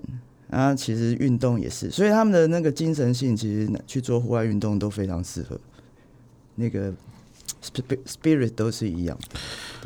[0.54, 5.60] 啊，其实运动也是，所以他们的那个精神性其实去做户外运动都非常适合。
[6.56, 6.94] 那个
[8.06, 9.18] spirit 都是一样。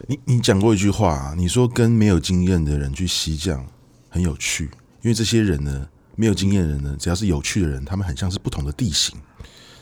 [0.08, 3.66] 你你讲过一句话啊，你说跟没有经验的人去西藏
[4.10, 4.66] 很有趣，
[5.02, 9.18] 因为这些人呢，没有经验的人呢，只要是有趣的人，他们很像是不同的地形，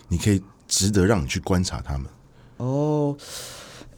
[0.07, 2.07] 你可以值得让你去观察他们。
[2.57, 3.17] 哦，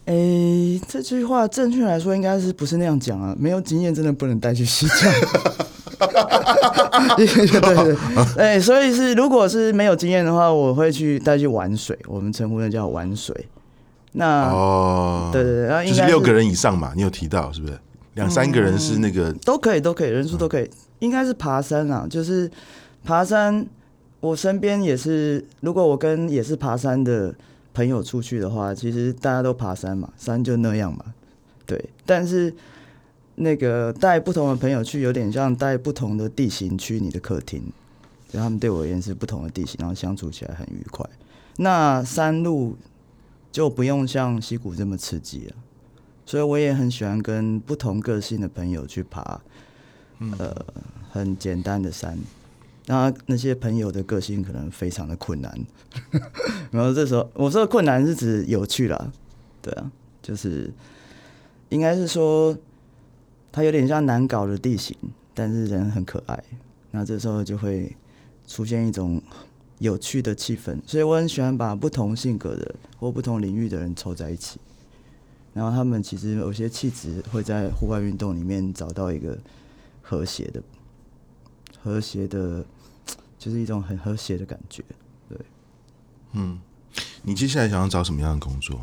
[0.07, 3.35] 哎、欸，这句话正确来说应该是不是那样讲啊？
[3.37, 5.11] 没有经验真的不能带去西藏。
[7.17, 7.95] 对 对对，
[8.37, 13.35] 哎、欸，所以是如果是没有经验的话，我会去带去玩水，我们称呼那叫玩水。
[14.13, 17.77] 那哦，对对对，然后就是六个人以上嘛，你有提到是不是？
[18.13, 20.69] 两三个人是那个、嗯、都可以，都可以，人数都可以。
[20.99, 22.49] 应该是爬山啊，就是
[23.03, 23.67] 爬山。
[24.19, 27.35] 我身边也是，如果我跟也是爬山的
[27.77, 31.13] 朋友出去的话，其实大家都爬山嘛，山就那样嘛。
[31.63, 32.51] 对，但是
[33.35, 37.61] 那个带不同的朋友去，有点像带不同的地形去你的客厅，
[38.29, 41.07] 就他们对我而言是不同的地形，然后相处起来很愉快。
[41.57, 42.75] 那山路
[43.51, 45.55] 就不用像溪谷这么刺激了，
[46.25, 49.39] 所以我也很喜欢跟不同个性的朋友去爬，
[50.39, 50.65] 呃，
[51.11, 52.17] 很简单的山。
[52.89, 55.53] 那那些朋友的个性可能非常的困难，
[56.71, 59.11] 然后这时候我说的困难是指有趣啦，
[59.61, 60.71] 对啊，就是
[61.67, 62.57] 应该是说
[63.51, 64.95] 它有点像难搞的地形，
[65.33, 66.41] 但是人很可爱，
[66.91, 67.93] 那这时候就会
[68.47, 69.21] 出现一种
[69.79, 74.61] 有趣的气氛，所以我很喜欢把不同性格的或不同领域的人凑在一起，
[75.53, 79.37] 然后他们其实有些气质会在户外运动里面找到一个
[80.01, 80.63] 和谐的
[81.83, 82.63] 和谐的。
[83.39, 84.83] 就是一种很和谐的感觉，
[85.29, 85.37] 对。
[86.33, 86.59] 嗯，
[87.23, 88.81] 你接下来想要找什么样的工作？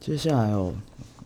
[0.00, 0.72] 接下来哦，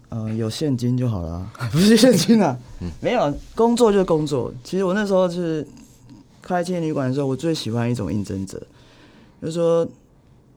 [0.08, 4.52] 呃，有现金就好了， 不是现金啊，嗯、没有工作就工作。
[4.64, 5.66] 其实我那时候是
[6.40, 8.58] 开青年旅馆的时候，我最喜欢一种应征者，
[9.42, 9.86] 就是说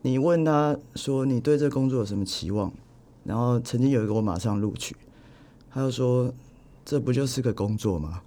[0.03, 2.71] 你问他说你对这个工作有什么期望，
[3.23, 4.95] 然后曾经有一个我马上录取，
[5.73, 6.33] 他就说。
[6.83, 8.21] 这不就是个工作吗？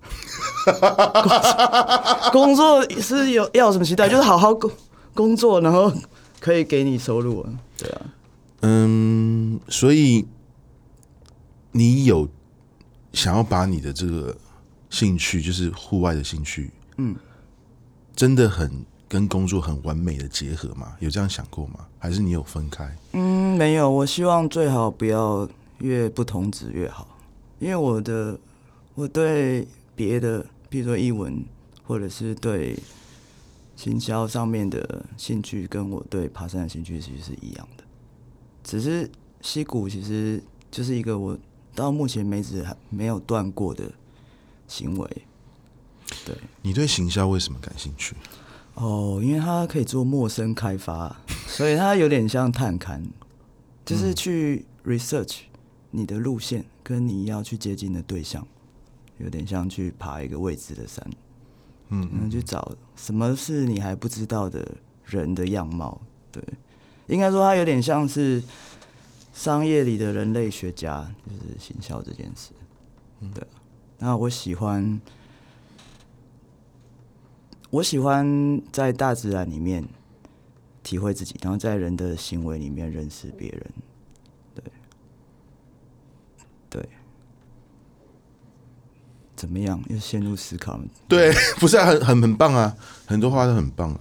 [2.33, 4.09] 工作是有要什么期待？
[4.11, 4.71] 就是好好工
[5.13, 5.93] 工作，然后
[6.41, 7.51] 可以给你收入啊。
[7.77, 8.01] 对啊，
[8.63, 10.27] 嗯，所以
[11.73, 12.29] 你有
[13.13, 14.35] 想要把你的这个
[14.89, 17.15] 兴趣，就是户外的兴趣，嗯，
[18.17, 20.95] 真的很跟工作很完美的结合吗？
[21.01, 21.81] 有这样想过吗？
[21.99, 22.97] 还是你有分开？
[23.13, 23.91] 嗯，没有。
[23.91, 25.47] 我希望最好不要
[25.79, 27.07] 越不同职越好。
[27.65, 28.39] 因为我的
[28.95, 31.43] 我对别的，比如说译文，
[31.83, 32.79] 或者是对
[33.75, 37.85] 行销上面的兴趣，跟我对爬山的兴趣其实是一样的。
[38.63, 39.11] 只是
[39.41, 41.39] 溪谷其实就是一个我
[41.75, 43.91] 到目前为止还没有断过的
[44.69, 45.09] 行为。
[46.27, 48.15] 对，你对行销为什么感兴趣？
[48.75, 53.01] 哦，因为它可以做陌生开发，所以它有点像探勘，
[53.87, 55.45] 就是去 research
[55.95, 56.65] 你的路线。
[56.87, 58.47] 跟你要去接近的对象，
[59.17, 61.03] 有点像去爬一个未知的山，
[61.89, 64.71] 嗯，然后，去找什么是你还不知道的
[65.07, 65.99] 人的样貌，
[66.31, 66.45] 对，
[67.07, 68.43] 应该说它有点像是
[69.33, 72.51] 商业里的人类学家，就是行销这件事，
[73.21, 73.43] 嗯，对。
[73.97, 75.01] 那我喜欢，
[77.71, 79.83] 我喜欢在大自然里面
[80.83, 83.73] 体会自己，然后在人的行为里面认识别人。
[86.69, 86.89] 对，
[89.45, 89.81] 怎么样？
[89.89, 90.83] 又陷入思考了。
[91.07, 92.75] 对， 不是、啊、很很很棒啊，
[93.07, 94.01] 很多话都很棒啊。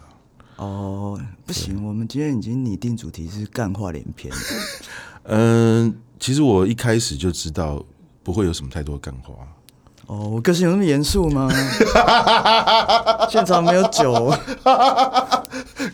[0.55, 4.33] 哦，不行，我们今天已经拟定主题是干话连篇。
[5.23, 7.83] 嗯，其实我一开始就知道
[8.23, 9.33] 不会有什么太多干话。
[10.07, 11.49] 哦，我个性有那么严肃吗？
[13.29, 14.33] 现场没有酒。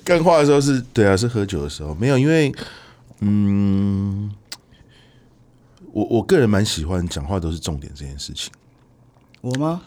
[0.03, 2.53] 干话的时候是对啊，是喝酒的时候没有，因为
[3.19, 4.31] 嗯。
[5.91, 8.51] 我我个人蛮喜欢讲话都是重点这件事情。
[9.41, 9.81] 我吗？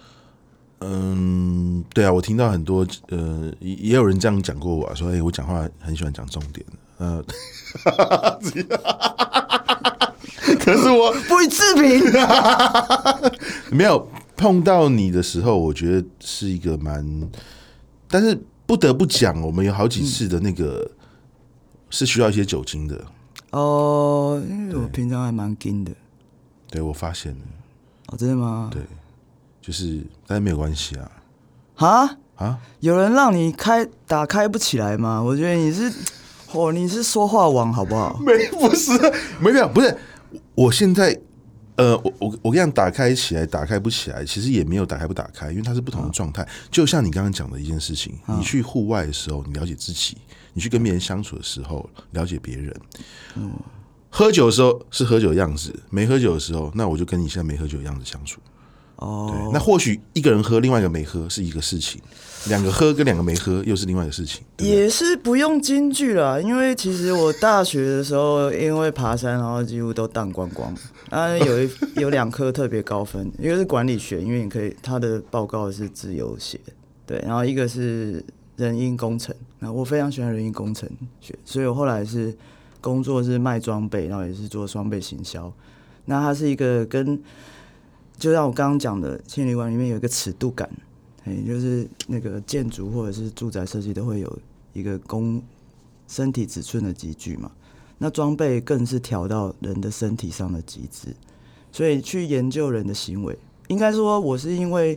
[0.80, 6.66] 嗯，对啊，我听到很多呃，也有人这样讲过我，啊，说哎、欸，我讲话很喜欢讲重点。
[6.98, 7.24] 呃，
[10.58, 12.12] 可是我 不予置评。
[13.70, 17.30] 没有碰到你的时候，我觉得是一个蛮，
[18.08, 18.36] 但是
[18.66, 20.90] 不得不讲，我们有好几次的那个
[21.90, 23.04] 是需要一些酒精的。
[23.50, 25.92] 哦，因为我平常还蛮硬的，
[26.70, 27.38] 对，我发现了。
[28.08, 28.68] 哦，真的吗？
[28.72, 28.82] 对，
[29.62, 31.10] 就是，但是没有关系啊。
[31.76, 32.58] 啊啊！
[32.80, 35.22] 有人让你开打开不起来吗？
[35.22, 35.90] 我觉得你是，
[36.52, 38.18] 哦，你是说话王，好不好？
[38.20, 38.92] 没，不是，
[39.40, 39.96] 没有，不是。
[40.54, 41.18] 我现在，
[41.76, 46.42] 呃，我我我跟你讲，打开起来，打开不起来，其实也没有打开不打开，因为它是不同的状态。
[46.42, 50.18] 啊、就像你刚刚讲的一件事情，啊、你去户外的时候，你了解自己。
[50.54, 52.76] 你去跟别人相处的时候，了解别人。
[53.36, 53.50] 嗯，
[54.10, 58.38] 喝酒的时候是喝酒的样子，没喝酒的时候，那我就跟你现在没喝酒的样子相处。
[59.02, 62.00] 哦，那或许一个人喝，另外一个没喝是一个事情，
[62.48, 64.42] 两个喝跟两个没喝又是另外一个事情。
[64.56, 70.74] 对对，也是不用京剧了，因为其实我大学的时候因为爬山，然后几乎都荡光光。
[71.10, 76.58] 啊，有一 有两科特别高分，一个是管理学，因为你可以他的报告是自由写，
[77.06, 78.24] 对，然后一个是。
[78.56, 80.88] 人因工程，那我非常喜欢人因工程
[81.22, 82.32] 学，所以我后来是
[82.82, 85.50] 工作是卖装备，然后也是做装备行销。
[86.04, 87.18] 那它是一个跟，
[88.22, 90.70] 就像我刚刚讲的，千里馆里面有一个尺度感，
[91.24, 94.38] 哎，就是那个建筑或者是住宅设计都会有
[94.74, 95.42] 一个公
[96.06, 97.50] 身体尺寸的级距嘛。
[97.98, 101.08] 那装备更是调到人的身体上的极致，
[101.72, 104.96] 所以去研究人的行为，应该说我是因为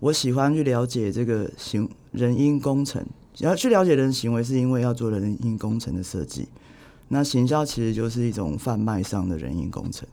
[0.00, 3.06] 我喜欢去了解这个行人因工程，
[3.36, 6.48] 要去了解人的行为，是因为要做人因工程的设计。
[7.06, 10.08] 那行销其实就是一种贩卖上的人因工程，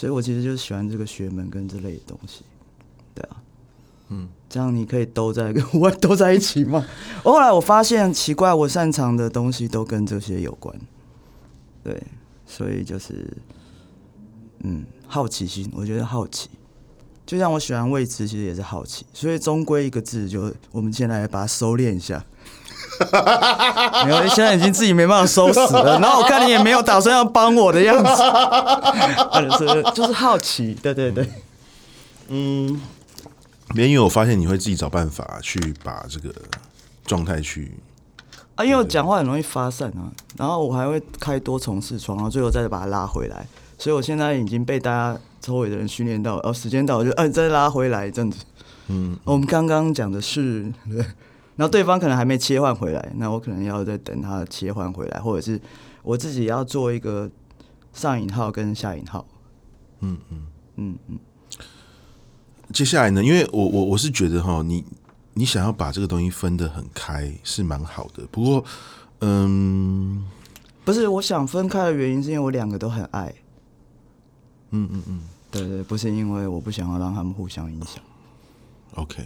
[0.00, 2.40] 所以我其实就是喜欢这个学门跟这类的东西，
[3.14, 3.36] 对啊，
[4.08, 6.86] 嗯，这样你可以都在跟 我都在一起吗？
[7.22, 10.74] 后来我发现奇怪，我擅长的东西都跟这些有关。
[11.84, 12.02] 对，
[12.46, 13.30] 所以就是，
[14.60, 16.48] 嗯，好奇心，我觉得好奇，
[17.26, 22.24] 就像我喜欢未知，其实也是好奇，所以终归一个字，就我们先来把它收敛一下。
[24.04, 28.10] 没有，现在已经自己没办法收拾了，然后我看你也没有打算要帮我的样子，
[29.58, 31.28] 就 是就是好奇，对对对，
[32.28, 32.80] 嗯，
[33.74, 36.34] 因为我发现你会自己找办法去把这个
[37.06, 37.72] 状态去。
[38.56, 43.46] 啊，因为我讲话很容易发散啊，然后我还会开多重视窗，然后最后再把它拉回来，
[43.78, 48.38] 所以我现在已经被大家周围的人训练到，哦，时间到我就嗯、啊、再拉回来这样子。
[48.88, 51.02] 嗯，我们刚刚讲的是，对，
[51.60, 55.60] 然后对方可能还没切换回来，那我可能要再等他切换回来，或者是
[56.02, 57.30] 我自己要做一个
[57.92, 59.26] 上引号跟下引号。
[60.00, 60.46] 嗯嗯
[60.76, 61.18] 嗯嗯。
[62.72, 64.82] 接下来呢，因为我我我是觉得哈，你。
[65.32, 68.64] 你想要把这个东西分得很开是蛮好的，不过，
[69.20, 70.26] 嗯，
[70.84, 73.32] 不是，我想分开的原因是因为我两个都很爱。
[74.70, 78.02] 嗯嗯嗯，对对，不是因为我不想要让他们互相影响。
[78.96, 79.24] OK，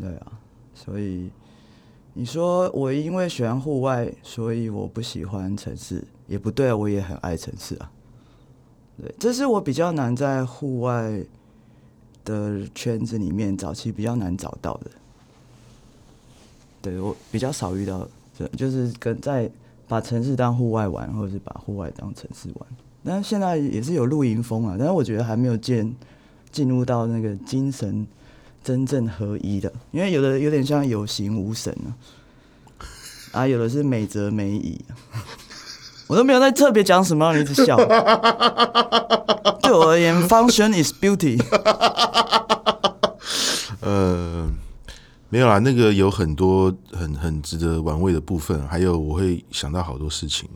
[0.00, 0.32] 对啊，
[0.72, 1.28] 所以
[2.20, 7.90] 你说我因为喜欢户外，所以我不喜欢城市，也不对，我也很爱城市啊。
[9.00, 11.24] 对，这是我比较难在户外
[12.22, 14.90] 的圈子里面早期比较难找到的。
[16.82, 18.06] 对，我比较少遇到，
[18.38, 19.50] 这就是跟在
[19.88, 22.68] 把城市当户外玩，或者是把户外当城市玩。
[23.02, 25.90] 但是现在也是有露营风啊，但是我觉得还没有见
[26.52, 28.06] 进入到那个精神
[28.62, 31.88] 真正合一的，因为有的有点像有形无神啊，
[33.32, 34.80] 啊，有的是美则美矣。
[36.06, 37.76] 我都没有在特别讲什么，你一直笑。
[39.62, 41.40] 对我而言，function is beauty。
[43.80, 44.50] 呃。
[45.32, 50.48] 没有啦，那个有很多很很值得玩味的部分，还有我会想到好多事情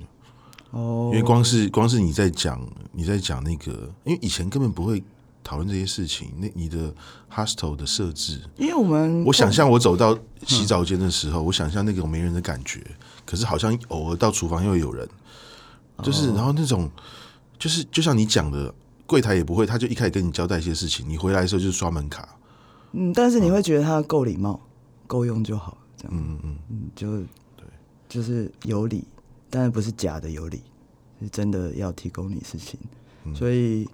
[0.73, 1.11] 哦。
[1.13, 3.71] 因为光是光是你在讲你在讲那个，
[4.03, 5.01] 因为以前根本不会
[5.45, 6.33] 讨论这些事情。
[6.39, 6.93] 那你的
[7.33, 12.83] hostel 的设置，因为我们我想象我走到洗澡间的时候，我想象那种没人的感觉，
[13.25, 15.09] 可是好像偶尔到厨房又有人，
[16.03, 16.91] 就是然后那种
[17.59, 18.75] 就是就像你讲的，
[19.07, 22.37] 柜台也不会，他就一开始跟你交代一些事情，你回来的时候就是刷门卡。
[22.93, 24.59] 嗯，但是你会觉得他够礼貌，
[25.07, 26.13] 够用就好，这样。
[26.17, 27.19] 嗯嗯嗯，就
[27.57, 27.67] 对，
[28.09, 29.05] 就是有理，
[29.51, 30.63] 但是不是假的有理，
[31.21, 32.79] 是真的要提供你事情。
[33.25, 33.89] 嗯、所以，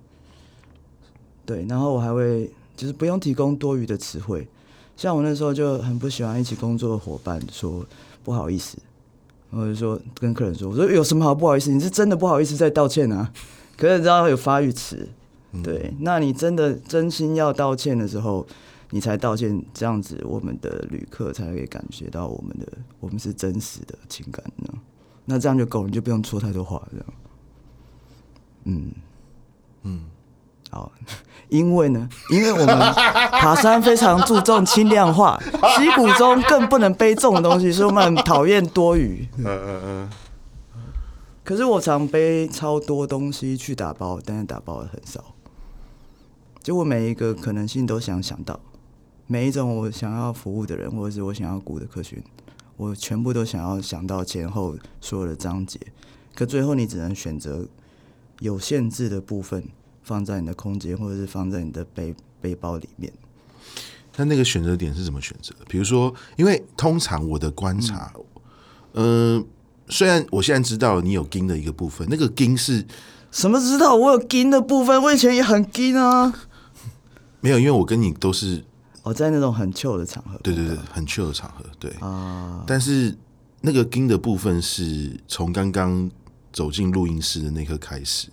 [1.51, 4.47] 对，然后我还会就是不用提供多余的词汇，
[4.97, 7.85] 像我那时候就很不喜欢一起工作的伙伴说
[8.23, 8.79] 不好意思，
[9.51, 11.73] 我就说跟客人说，我说有什么好不好意思？
[11.73, 13.33] 你是真的不好意思在道歉啊？
[13.77, 15.09] 可是你知道有发育词，
[15.65, 18.47] 对，嗯、那你真的真心要道歉的时候。
[18.93, 22.67] 你才道歉，这样子我们的旅客才可以感觉到我们的
[22.99, 24.75] 我们是真实的情感呢。
[25.27, 27.07] 那这样就够了，你就不用说太多话，这样。
[28.65, 28.91] 嗯
[29.85, 30.01] 嗯，
[30.71, 30.91] 好，
[31.51, 35.41] 因为呢，因为我们爬山非常注重轻量化，
[35.77, 39.29] 溪谷中更不能背重的东西，所以我们很讨厌多余。
[39.39, 40.11] 嗯嗯嗯。
[41.43, 45.35] 可是我常背超多东西去打包，但是打包的很少，
[46.63, 48.61] 结果每一个可能性都想想到。
[49.27, 52.23] 每一种我想要服务的人，或者是我想要顾的客群，
[52.77, 55.79] 我全部都想要想到前后所有的章节。
[56.35, 57.67] 可最后你只能选择
[58.41, 59.65] 有限制的部分
[60.03, 63.13] 放在你的空间或者是放在你的背背包里面。
[64.13, 65.55] 它那个选择点是怎么选择？
[65.69, 68.13] 比如说因为通常我的观察
[68.95, 69.45] 嗯。
[69.93, 72.87] 虽然我现在知道你有 gin 的一个部分那个 gin 是
[73.33, 75.03] 什么知道我有 gin 的部分？
[75.03, 76.33] 我以前也很 gin 啊。
[77.43, 78.65] 没有因为我跟你都是
[79.03, 80.39] 我在那种很旧的场合。
[80.45, 81.91] 对对对很旧的场合对。
[81.99, 82.63] 啊。
[82.69, 83.13] 但是
[83.63, 86.09] 那个 gin 的部分是从刚刚
[86.53, 88.29] 走进录音室的那刻开始。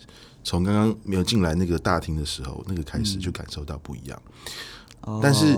[0.48, 4.22] 从刚刚没有进来那个大厅的时候，那个开始就感受到不一样。
[5.02, 5.54] 嗯、但是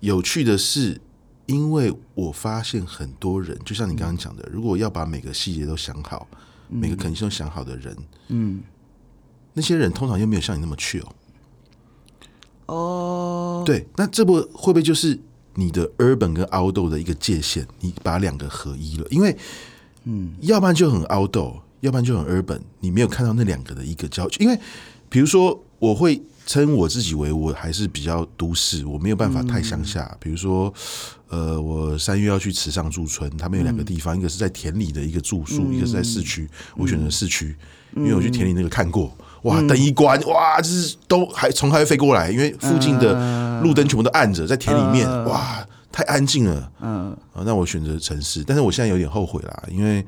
[0.00, 1.00] 有趣的是，
[1.46, 6.28] 因为我发现很多人，就像你刚刚讲的，如果要把每个细节都想好，
[6.68, 7.96] 嗯、每个可能性都想好的人，
[8.28, 8.60] 嗯，
[9.54, 11.06] 那些人通常又没有像你那么 chill。
[12.66, 15.18] 哦，对，那这不会不会就是
[15.54, 17.66] 你的 urban 跟 outdoor 的一个界限？
[17.80, 19.34] 你把两个合一了，因为，
[20.04, 22.60] 嗯，要不然就很 outdoor，要不然就很 urban。
[22.80, 24.58] 你没有看到那两个的一个交集，因为
[25.08, 30.08] 比如说我会称我自己为我还是比较都市，我没有办法太乡下。
[30.12, 30.72] 嗯、比如说，
[31.28, 36.48] 呃，我三月要去池上驻村，他们有两个地方，嗯、一个是在田里的一个住宿，嗯、一个是在市区。
[36.76, 37.56] 我选择市区，
[37.94, 45.66] 嗯、因为我去田里那个看过，哇，灯一关，哇，就是都还从还会飞过来，因为附近的路灯全部都暗着，在田里面，哇。
[45.92, 50.06] 太安静了，嗯，啊，那我选择城市，但是我现在有点后悔啦，因为，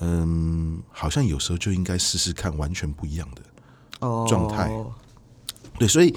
[0.00, 3.42] 嗯，好像有时候就应该试试看完全不一样的
[4.26, 4.90] 状态，哦、
[5.78, 6.14] 对，所以，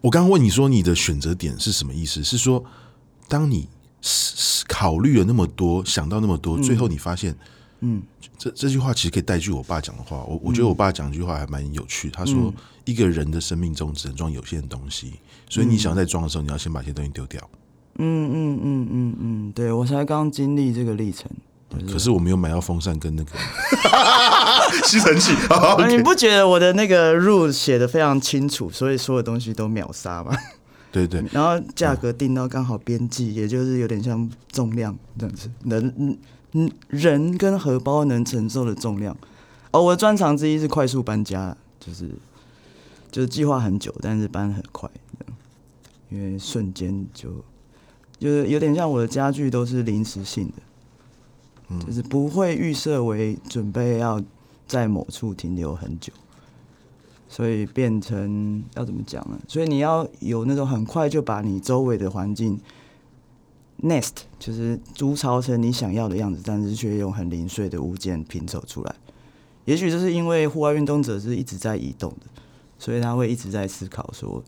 [0.00, 2.22] 我刚刚问你说你的选择点是什么意思？
[2.24, 2.64] 是说，
[3.28, 3.68] 当你
[4.68, 7.36] 考虑了那么多，想到那么多，最后你发现，
[7.80, 8.02] 嗯，
[8.36, 12.52] 这这句话其实可以带句我爸讲的话，我我觉得我爸讲一句话还蛮有趣，他说，
[12.84, 15.14] 一个人的生命中只能装有限的东西，
[15.48, 17.40] 所以你想要再装的时候，你要先把这些东西丢掉。
[17.98, 21.30] 嗯嗯嗯嗯嗯，对，我才刚经历这个历程，
[21.90, 23.30] 可是我没有买到风扇跟那个
[24.84, 25.32] 吸尘器。
[25.88, 30.36] 你不觉得我的那个 rule 写的非常清楚，所以所有东西都秒杀吗？
[30.90, 31.24] 对对。
[31.32, 36.16] 然后价格定到刚好边际，也就是有点像重量这样子，能
[36.52, 39.16] 嗯人跟荷包能承受的重量。
[39.70, 42.10] 哦，我的专长之一是快速搬家，就是
[43.10, 44.90] 就是计划很久，但是搬很快，
[46.10, 47.44] 因为瞬间就。
[48.18, 50.62] 就是有点像我的家具都是临时性的，
[51.80, 54.22] 就是不会预设为准备要
[54.66, 56.12] 在某处停留很久，
[57.28, 59.38] 所以变成要怎么讲呢？
[59.48, 62.60] 所以你要有那种很快就把你周围的环境
[63.82, 68.94] nest，就是筑巢成你想要的样子，但是却用很零碎的物件拼凑出来。
[69.64, 72.26] 也许就是因为户外运动者是一直在移动的，
[72.78, 74.42] 所以他会一直在思考说。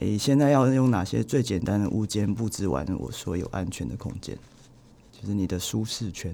[0.00, 4.36] 诶，现在要用哪些最简单的物件布置完我所有安全的空间？
[5.24, 6.30] 就是你的舒适圈，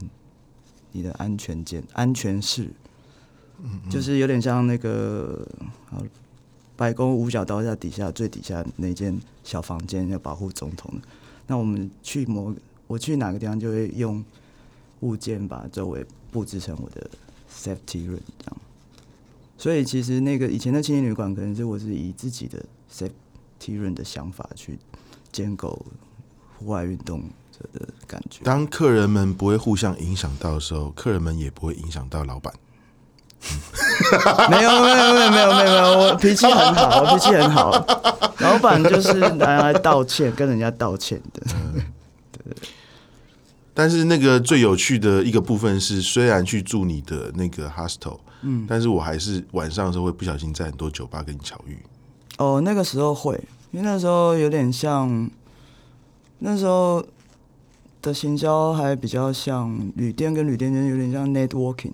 [0.90, 2.68] 你的安全间、安全室，
[3.62, 5.46] 嗯，就是有点像那个
[5.88, 6.02] 好
[6.74, 11.06] 白宫五角大厦底下最底下那间小房间要保护总统的。
[11.46, 12.52] 那我们去某
[12.88, 14.24] 我去哪个地方，就会用
[15.00, 17.08] 物件把周围布置成我的
[17.48, 18.56] safety room 这样。
[19.56, 24.76] 所以其实那个以前的青年旅馆，可能是我是以自己的 safety room 的想法去
[25.30, 25.86] 建构
[26.58, 27.22] 户外运动
[27.52, 28.44] 者的感觉。
[28.44, 32.52] 当客人们不会互相影响到的时候，客人们也不会影响到老板。
[34.50, 37.70] 没有没有没有没有没有没有，我脾气很好，我脾气很好。
[38.38, 41.42] 老板就是拿来道歉，跟人家道歉的。
[42.32, 42.54] 对。
[43.72, 51.78] 但是那个最有趣的一个部分是，虽然去住你的那个 hostel，嗯，但是我还是晚上的时候会不小心在很多酒吧跟你巧遇。
[52.36, 55.30] 哦，那个时候会，因为那时候有点像，
[56.40, 57.02] 那时候
[58.02, 61.92] 的行销还比较像旅店跟旅店间有点像 networking，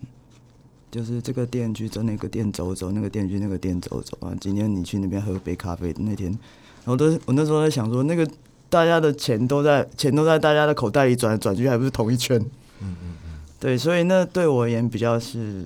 [0.91, 4.35] 就是这个店去走那个店走走，那个店去那个店走走啊。
[4.41, 8.29] 今天你去那边喝杯咖啡，那天，然后都我那时候在想说，那个
[8.69, 12.39] 大家的钱都在钱都在大家的口袋里转来转去，还不是同一圈？
[12.81, 15.65] 嗯嗯嗯，对，所以那对我而言比较是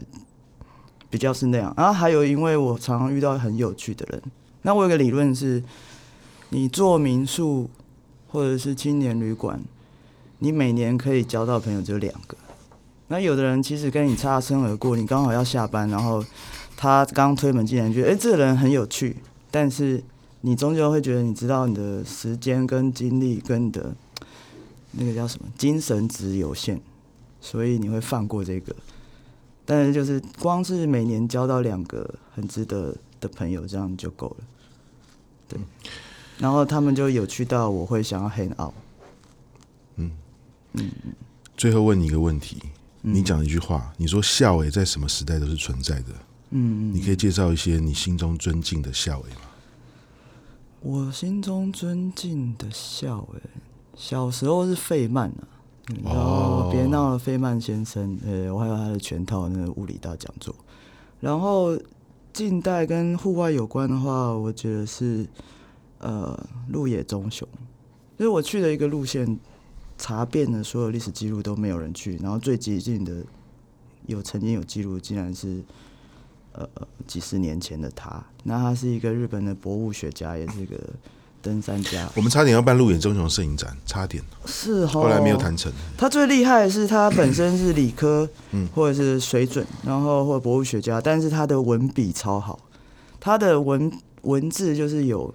[1.11, 1.74] 比较是那样。
[1.76, 4.22] 然后还有，因为我常常遇到很有趣的人。
[4.62, 5.62] 那我有个理论是，
[6.51, 7.68] 你做民宿
[8.28, 9.61] 或者是青年旅馆，
[10.41, 12.36] 你每年可以交到朋友只有两个。
[13.09, 16.24] 那有的人其实跟你擦身而过，你刚好要下班，然后
[16.76, 19.16] 他刚推门进来，觉得诶，这个人很有趣，
[19.51, 20.03] 但是
[20.43, 23.95] 你终究会觉得，你知道你的时间跟精力跟你的
[24.93, 26.80] 那个叫什么精神值有限，
[27.41, 28.74] 所以你会放过这个。
[29.66, 34.36] 但是就是光是每年交到两个很值得的朋友，这样就够了。
[35.49, 35.59] 对，
[36.38, 38.72] 然后他们就有趣到我会想要 hang out。
[40.74, 41.12] 嗯嗯嗯。
[41.56, 42.62] 最后问你一个问题，
[43.00, 46.06] 你讲一句话，你说夏伟在什么时代都是存在的。
[46.50, 49.42] 嗯，你可以介绍一些你心中尊敬的夏伟吗？
[50.80, 53.40] 我心中尊敬的夏伟，
[53.96, 55.46] 小时候是费曼啊，
[56.04, 60.54] 然后别闹了，费曼先生，呃，我还有他的全套那个物理大讲座，
[61.20, 61.78] 然后。
[62.32, 65.26] 近代跟户外有关的话，我觉得是
[65.98, 67.46] 呃鹿野忠雄，
[68.16, 69.36] 就是我去的一个路线，
[70.01, 73.22] 查遍了所有历史记录都没有人去，然后最接近的
[74.07, 75.62] 有曾经有记录，竟然是
[76.55, 76.66] 呃
[77.07, 78.24] 几十年前的他。
[78.42, 80.76] 那他是一个日本的博物学家，也是一个。
[81.42, 85.72] 登山家，我们差点要办鹿野忠雄摄影展，差点是齁，后来没有谈成。
[85.96, 92.61] 他最厉害的是他本身是理科，嗯，或者是水准，然后或者博物学家，但是他的文笔超好，
[93.18, 93.90] 他的文
[94.20, 95.32] 文字就是有，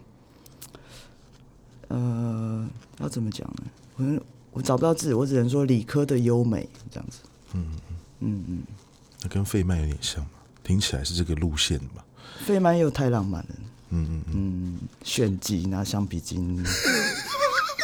[1.87, 3.63] 呃，要怎么讲呢？
[3.95, 4.03] 我
[4.55, 7.19] 我找不到字，我只能说理科的优美这样子。
[7.53, 8.63] 嗯嗯嗯嗯。
[9.21, 10.29] 那跟费曼有点像嘛，
[10.63, 12.01] 听起来是这个路线嘛。
[12.45, 13.55] 费曼又太浪漫了，
[13.89, 16.63] 嗯嗯嗯，炫技拿橡皮筋。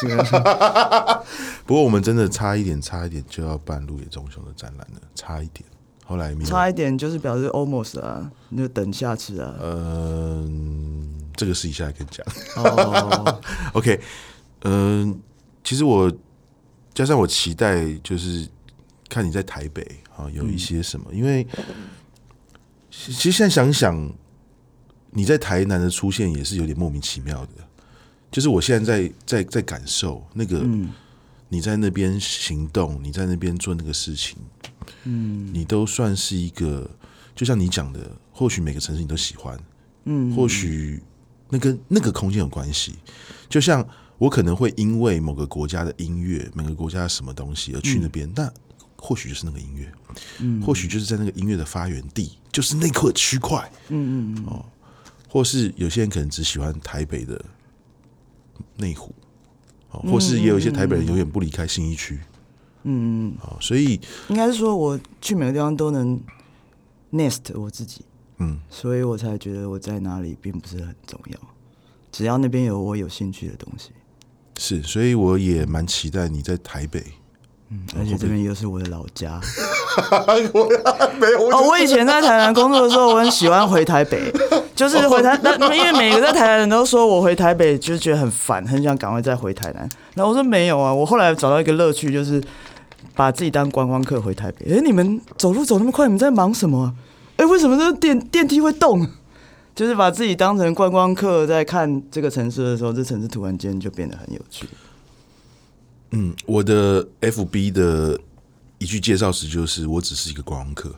[1.66, 5.64] 不过我们真的差一点，差一点就要办鹿野中雄的展览了，差一点。
[6.06, 9.54] 后来差一点就是表示 almost 啊，你就等下次啊。
[9.62, 12.26] 嗯，这个私底下来跟你讲。
[12.56, 13.40] 哦，
[13.74, 14.00] OK，
[14.62, 15.20] 嗯，
[15.62, 16.10] 其实我
[16.94, 18.48] 加上我期待，就是
[19.08, 19.82] 看你在台北
[20.16, 21.46] 啊有一些什么，嗯、因为
[22.90, 24.12] 其实现在想想，
[25.10, 27.52] 你在台南的出现也是有点莫名其妙的。
[28.30, 30.66] 就是我现在在在在感受那个，
[31.50, 34.38] 你在那边行动，你在那边做那个事情，
[35.04, 36.90] 嗯，你都算是一个，
[37.34, 39.58] 就像你讲的，或许每个城市你都喜欢，
[40.04, 41.02] 嗯，或许
[41.50, 42.94] 那跟那个空间有关系。
[43.50, 43.86] 就像
[44.22, 48.48] 我可能会因为某个国家的音乐，每个国家的什么东西而去那边，那
[48.96, 49.92] 或许就是那个音乐，
[50.38, 54.64] 嗯，或许就是在那个音乐的发源地，就是那块区块，嗯嗯哦，
[55.28, 57.44] 或是有些人可能只喜欢台北的。
[58.76, 59.12] 内湖，
[59.90, 62.18] 哦或是也有一些台北人永远不离开新一区，
[62.84, 66.18] 嗯嗯，哦，所以应该是说我去每个地方都能
[67.12, 68.02] nest 我自己，
[68.38, 71.38] 嗯，所以我才觉得我在哪里并不是很重要，
[72.10, 73.90] 只要那边有我有兴趣的东西，
[74.58, 77.02] 是，所以我也蛮期待你在台北，
[77.70, 79.40] 嗯，而且这边又是我的老家，
[80.52, 80.68] 我
[81.18, 84.32] 没有哦，我以前在台南工作的时候，我很喜欢回台北。
[84.74, 89.88] 就是回台，那因为每个在台南人都说我回台北就觉得很烦，很想赶快再回台南。
[90.14, 92.42] 然后我说没有啊，我后来找到一个乐趣，就是
[93.14, 94.72] 把自己当观光客回台北。
[94.72, 96.92] 哎、欸，你们走路走那么快，你们在忙什么？
[97.36, 99.06] 哎、欸，为什么这个电电梯会动？
[99.74, 104.68] 就是把自己当成观光客，在看这个城市的时候，这城市突然间就变得很有趣。
[106.10, 108.20] 嗯，我的 FB 的
[108.78, 110.94] 一句介绍词就是：我只是一个观光客。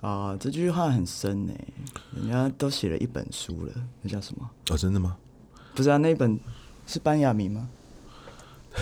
[0.00, 1.52] 啊，这句话很深呢，
[2.14, 4.48] 人家都写了一本书了，那叫什么？
[4.70, 5.16] 哦，真的吗？
[5.74, 6.38] 不是啊，那本
[6.86, 7.68] 是班雅明吗？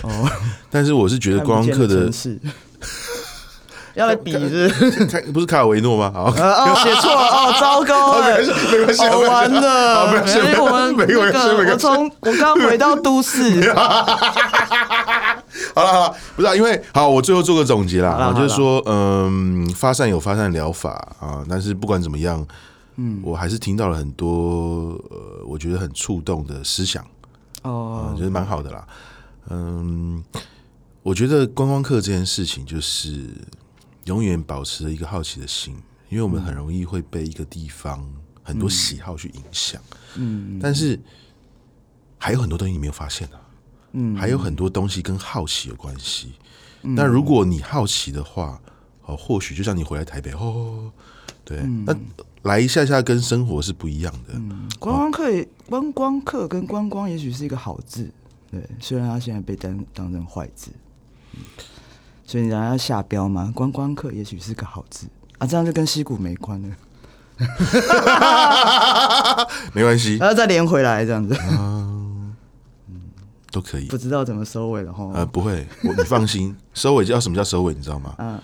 [0.03, 0.29] 哦，
[0.69, 2.11] 但是我是觉得观光客的
[3.95, 4.67] 要来比是
[5.29, 5.45] 不是？
[5.45, 6.11] 卡尔维诺吗？
[6.13, 6.31] 好，
[6.83, 11.37] 写错了哦， 糟糕，没关系，没关系，好玩的， 没关系，我们没关系，
[11.71, 13.71] 我从我刚回到都市。
[15.75, 22.45] 好了好了，不是啊，因为好，我最后做个总结啦，啊，就是说，嗯，发散有发散疗法啊，但是不管怎么样，
[22.97, 27.03] 嗯，我还是听到了很多呃，我觉得很触动的思想。
[27.63, 28.85] 哦，我觉得蛮好的啦，
[29.49, 30.23] 嗯，
[31.01, 33.29] 我觉得观光客这件事情就是
[34.05, 35.75] 永远保持着一个好奇的心，
[36.09, 38.07] 因为我们很容易会被一个地方
[38.43, 39.81] 很多喜好去影响，
[40.15, 40.99] 嗯，但是
[42.17, 43.39] 还有很多东西你没有发现的。
[43.95, 46.33] 嗯，还有很多东西跟好奇有关系。
[46.81, 48.59] 那如果你好奇的话，
[49.03, 50.91] 哦，或许就像你回来台北哦，
[51.45, 51.95] 对，那
[52.41, 54.33] 来一下下跟生活是不一样的。
[54.79, 58.11] 观光客，观光客跟观光也许是一个好字，
[58.49, 60.71] 对，虽然他现在被当当成坏字，
[62.25, 63.51] 所以人家要下标嘛。
[63.55, 65.07] 观光客也许是个好字
[65.37, 66.69] 啊，这样就跟溪谷没关了，
[69.73, 71.35] 没关系，然后再连回来这样子。
[73.51, 75.11] 都可以，不知道怎么收尾了哈。
[75.13, 78.15] 呃，不会，我你放心， 收尾叫什么叫收尾，你知道吗？
[78.17, 78.39] 嗯，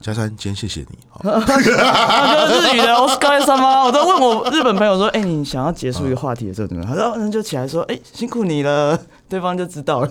[0.00, 0.98] 加山，今天谢谢你。
[1.08, 3.84] 好 日语的 Oscar 什么？
[3.86, 6.90] 我都问我日本朋友说，哎、欸，你想要结束一个话题的时候怎么样？
[6.90, 10.10] 他说，那就起来说，哎、欸，辛苦你了，对方就知道了。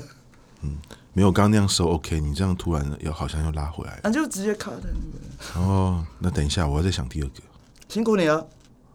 [0.64, 0.72] 嗯，
[1.14, 5.60] 没有，刚刚那样收 OK，你这样突然又好像又拉回来，那就直接卡在那个。
[5.60, 7.42] 哦，那等一下，我要再想第二个。
[7.90, 8.48] 辛苦你了。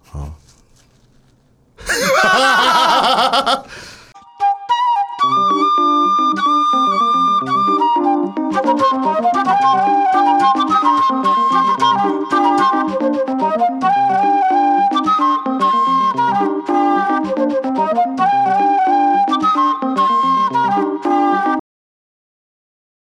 [0.04, 0.32] 好。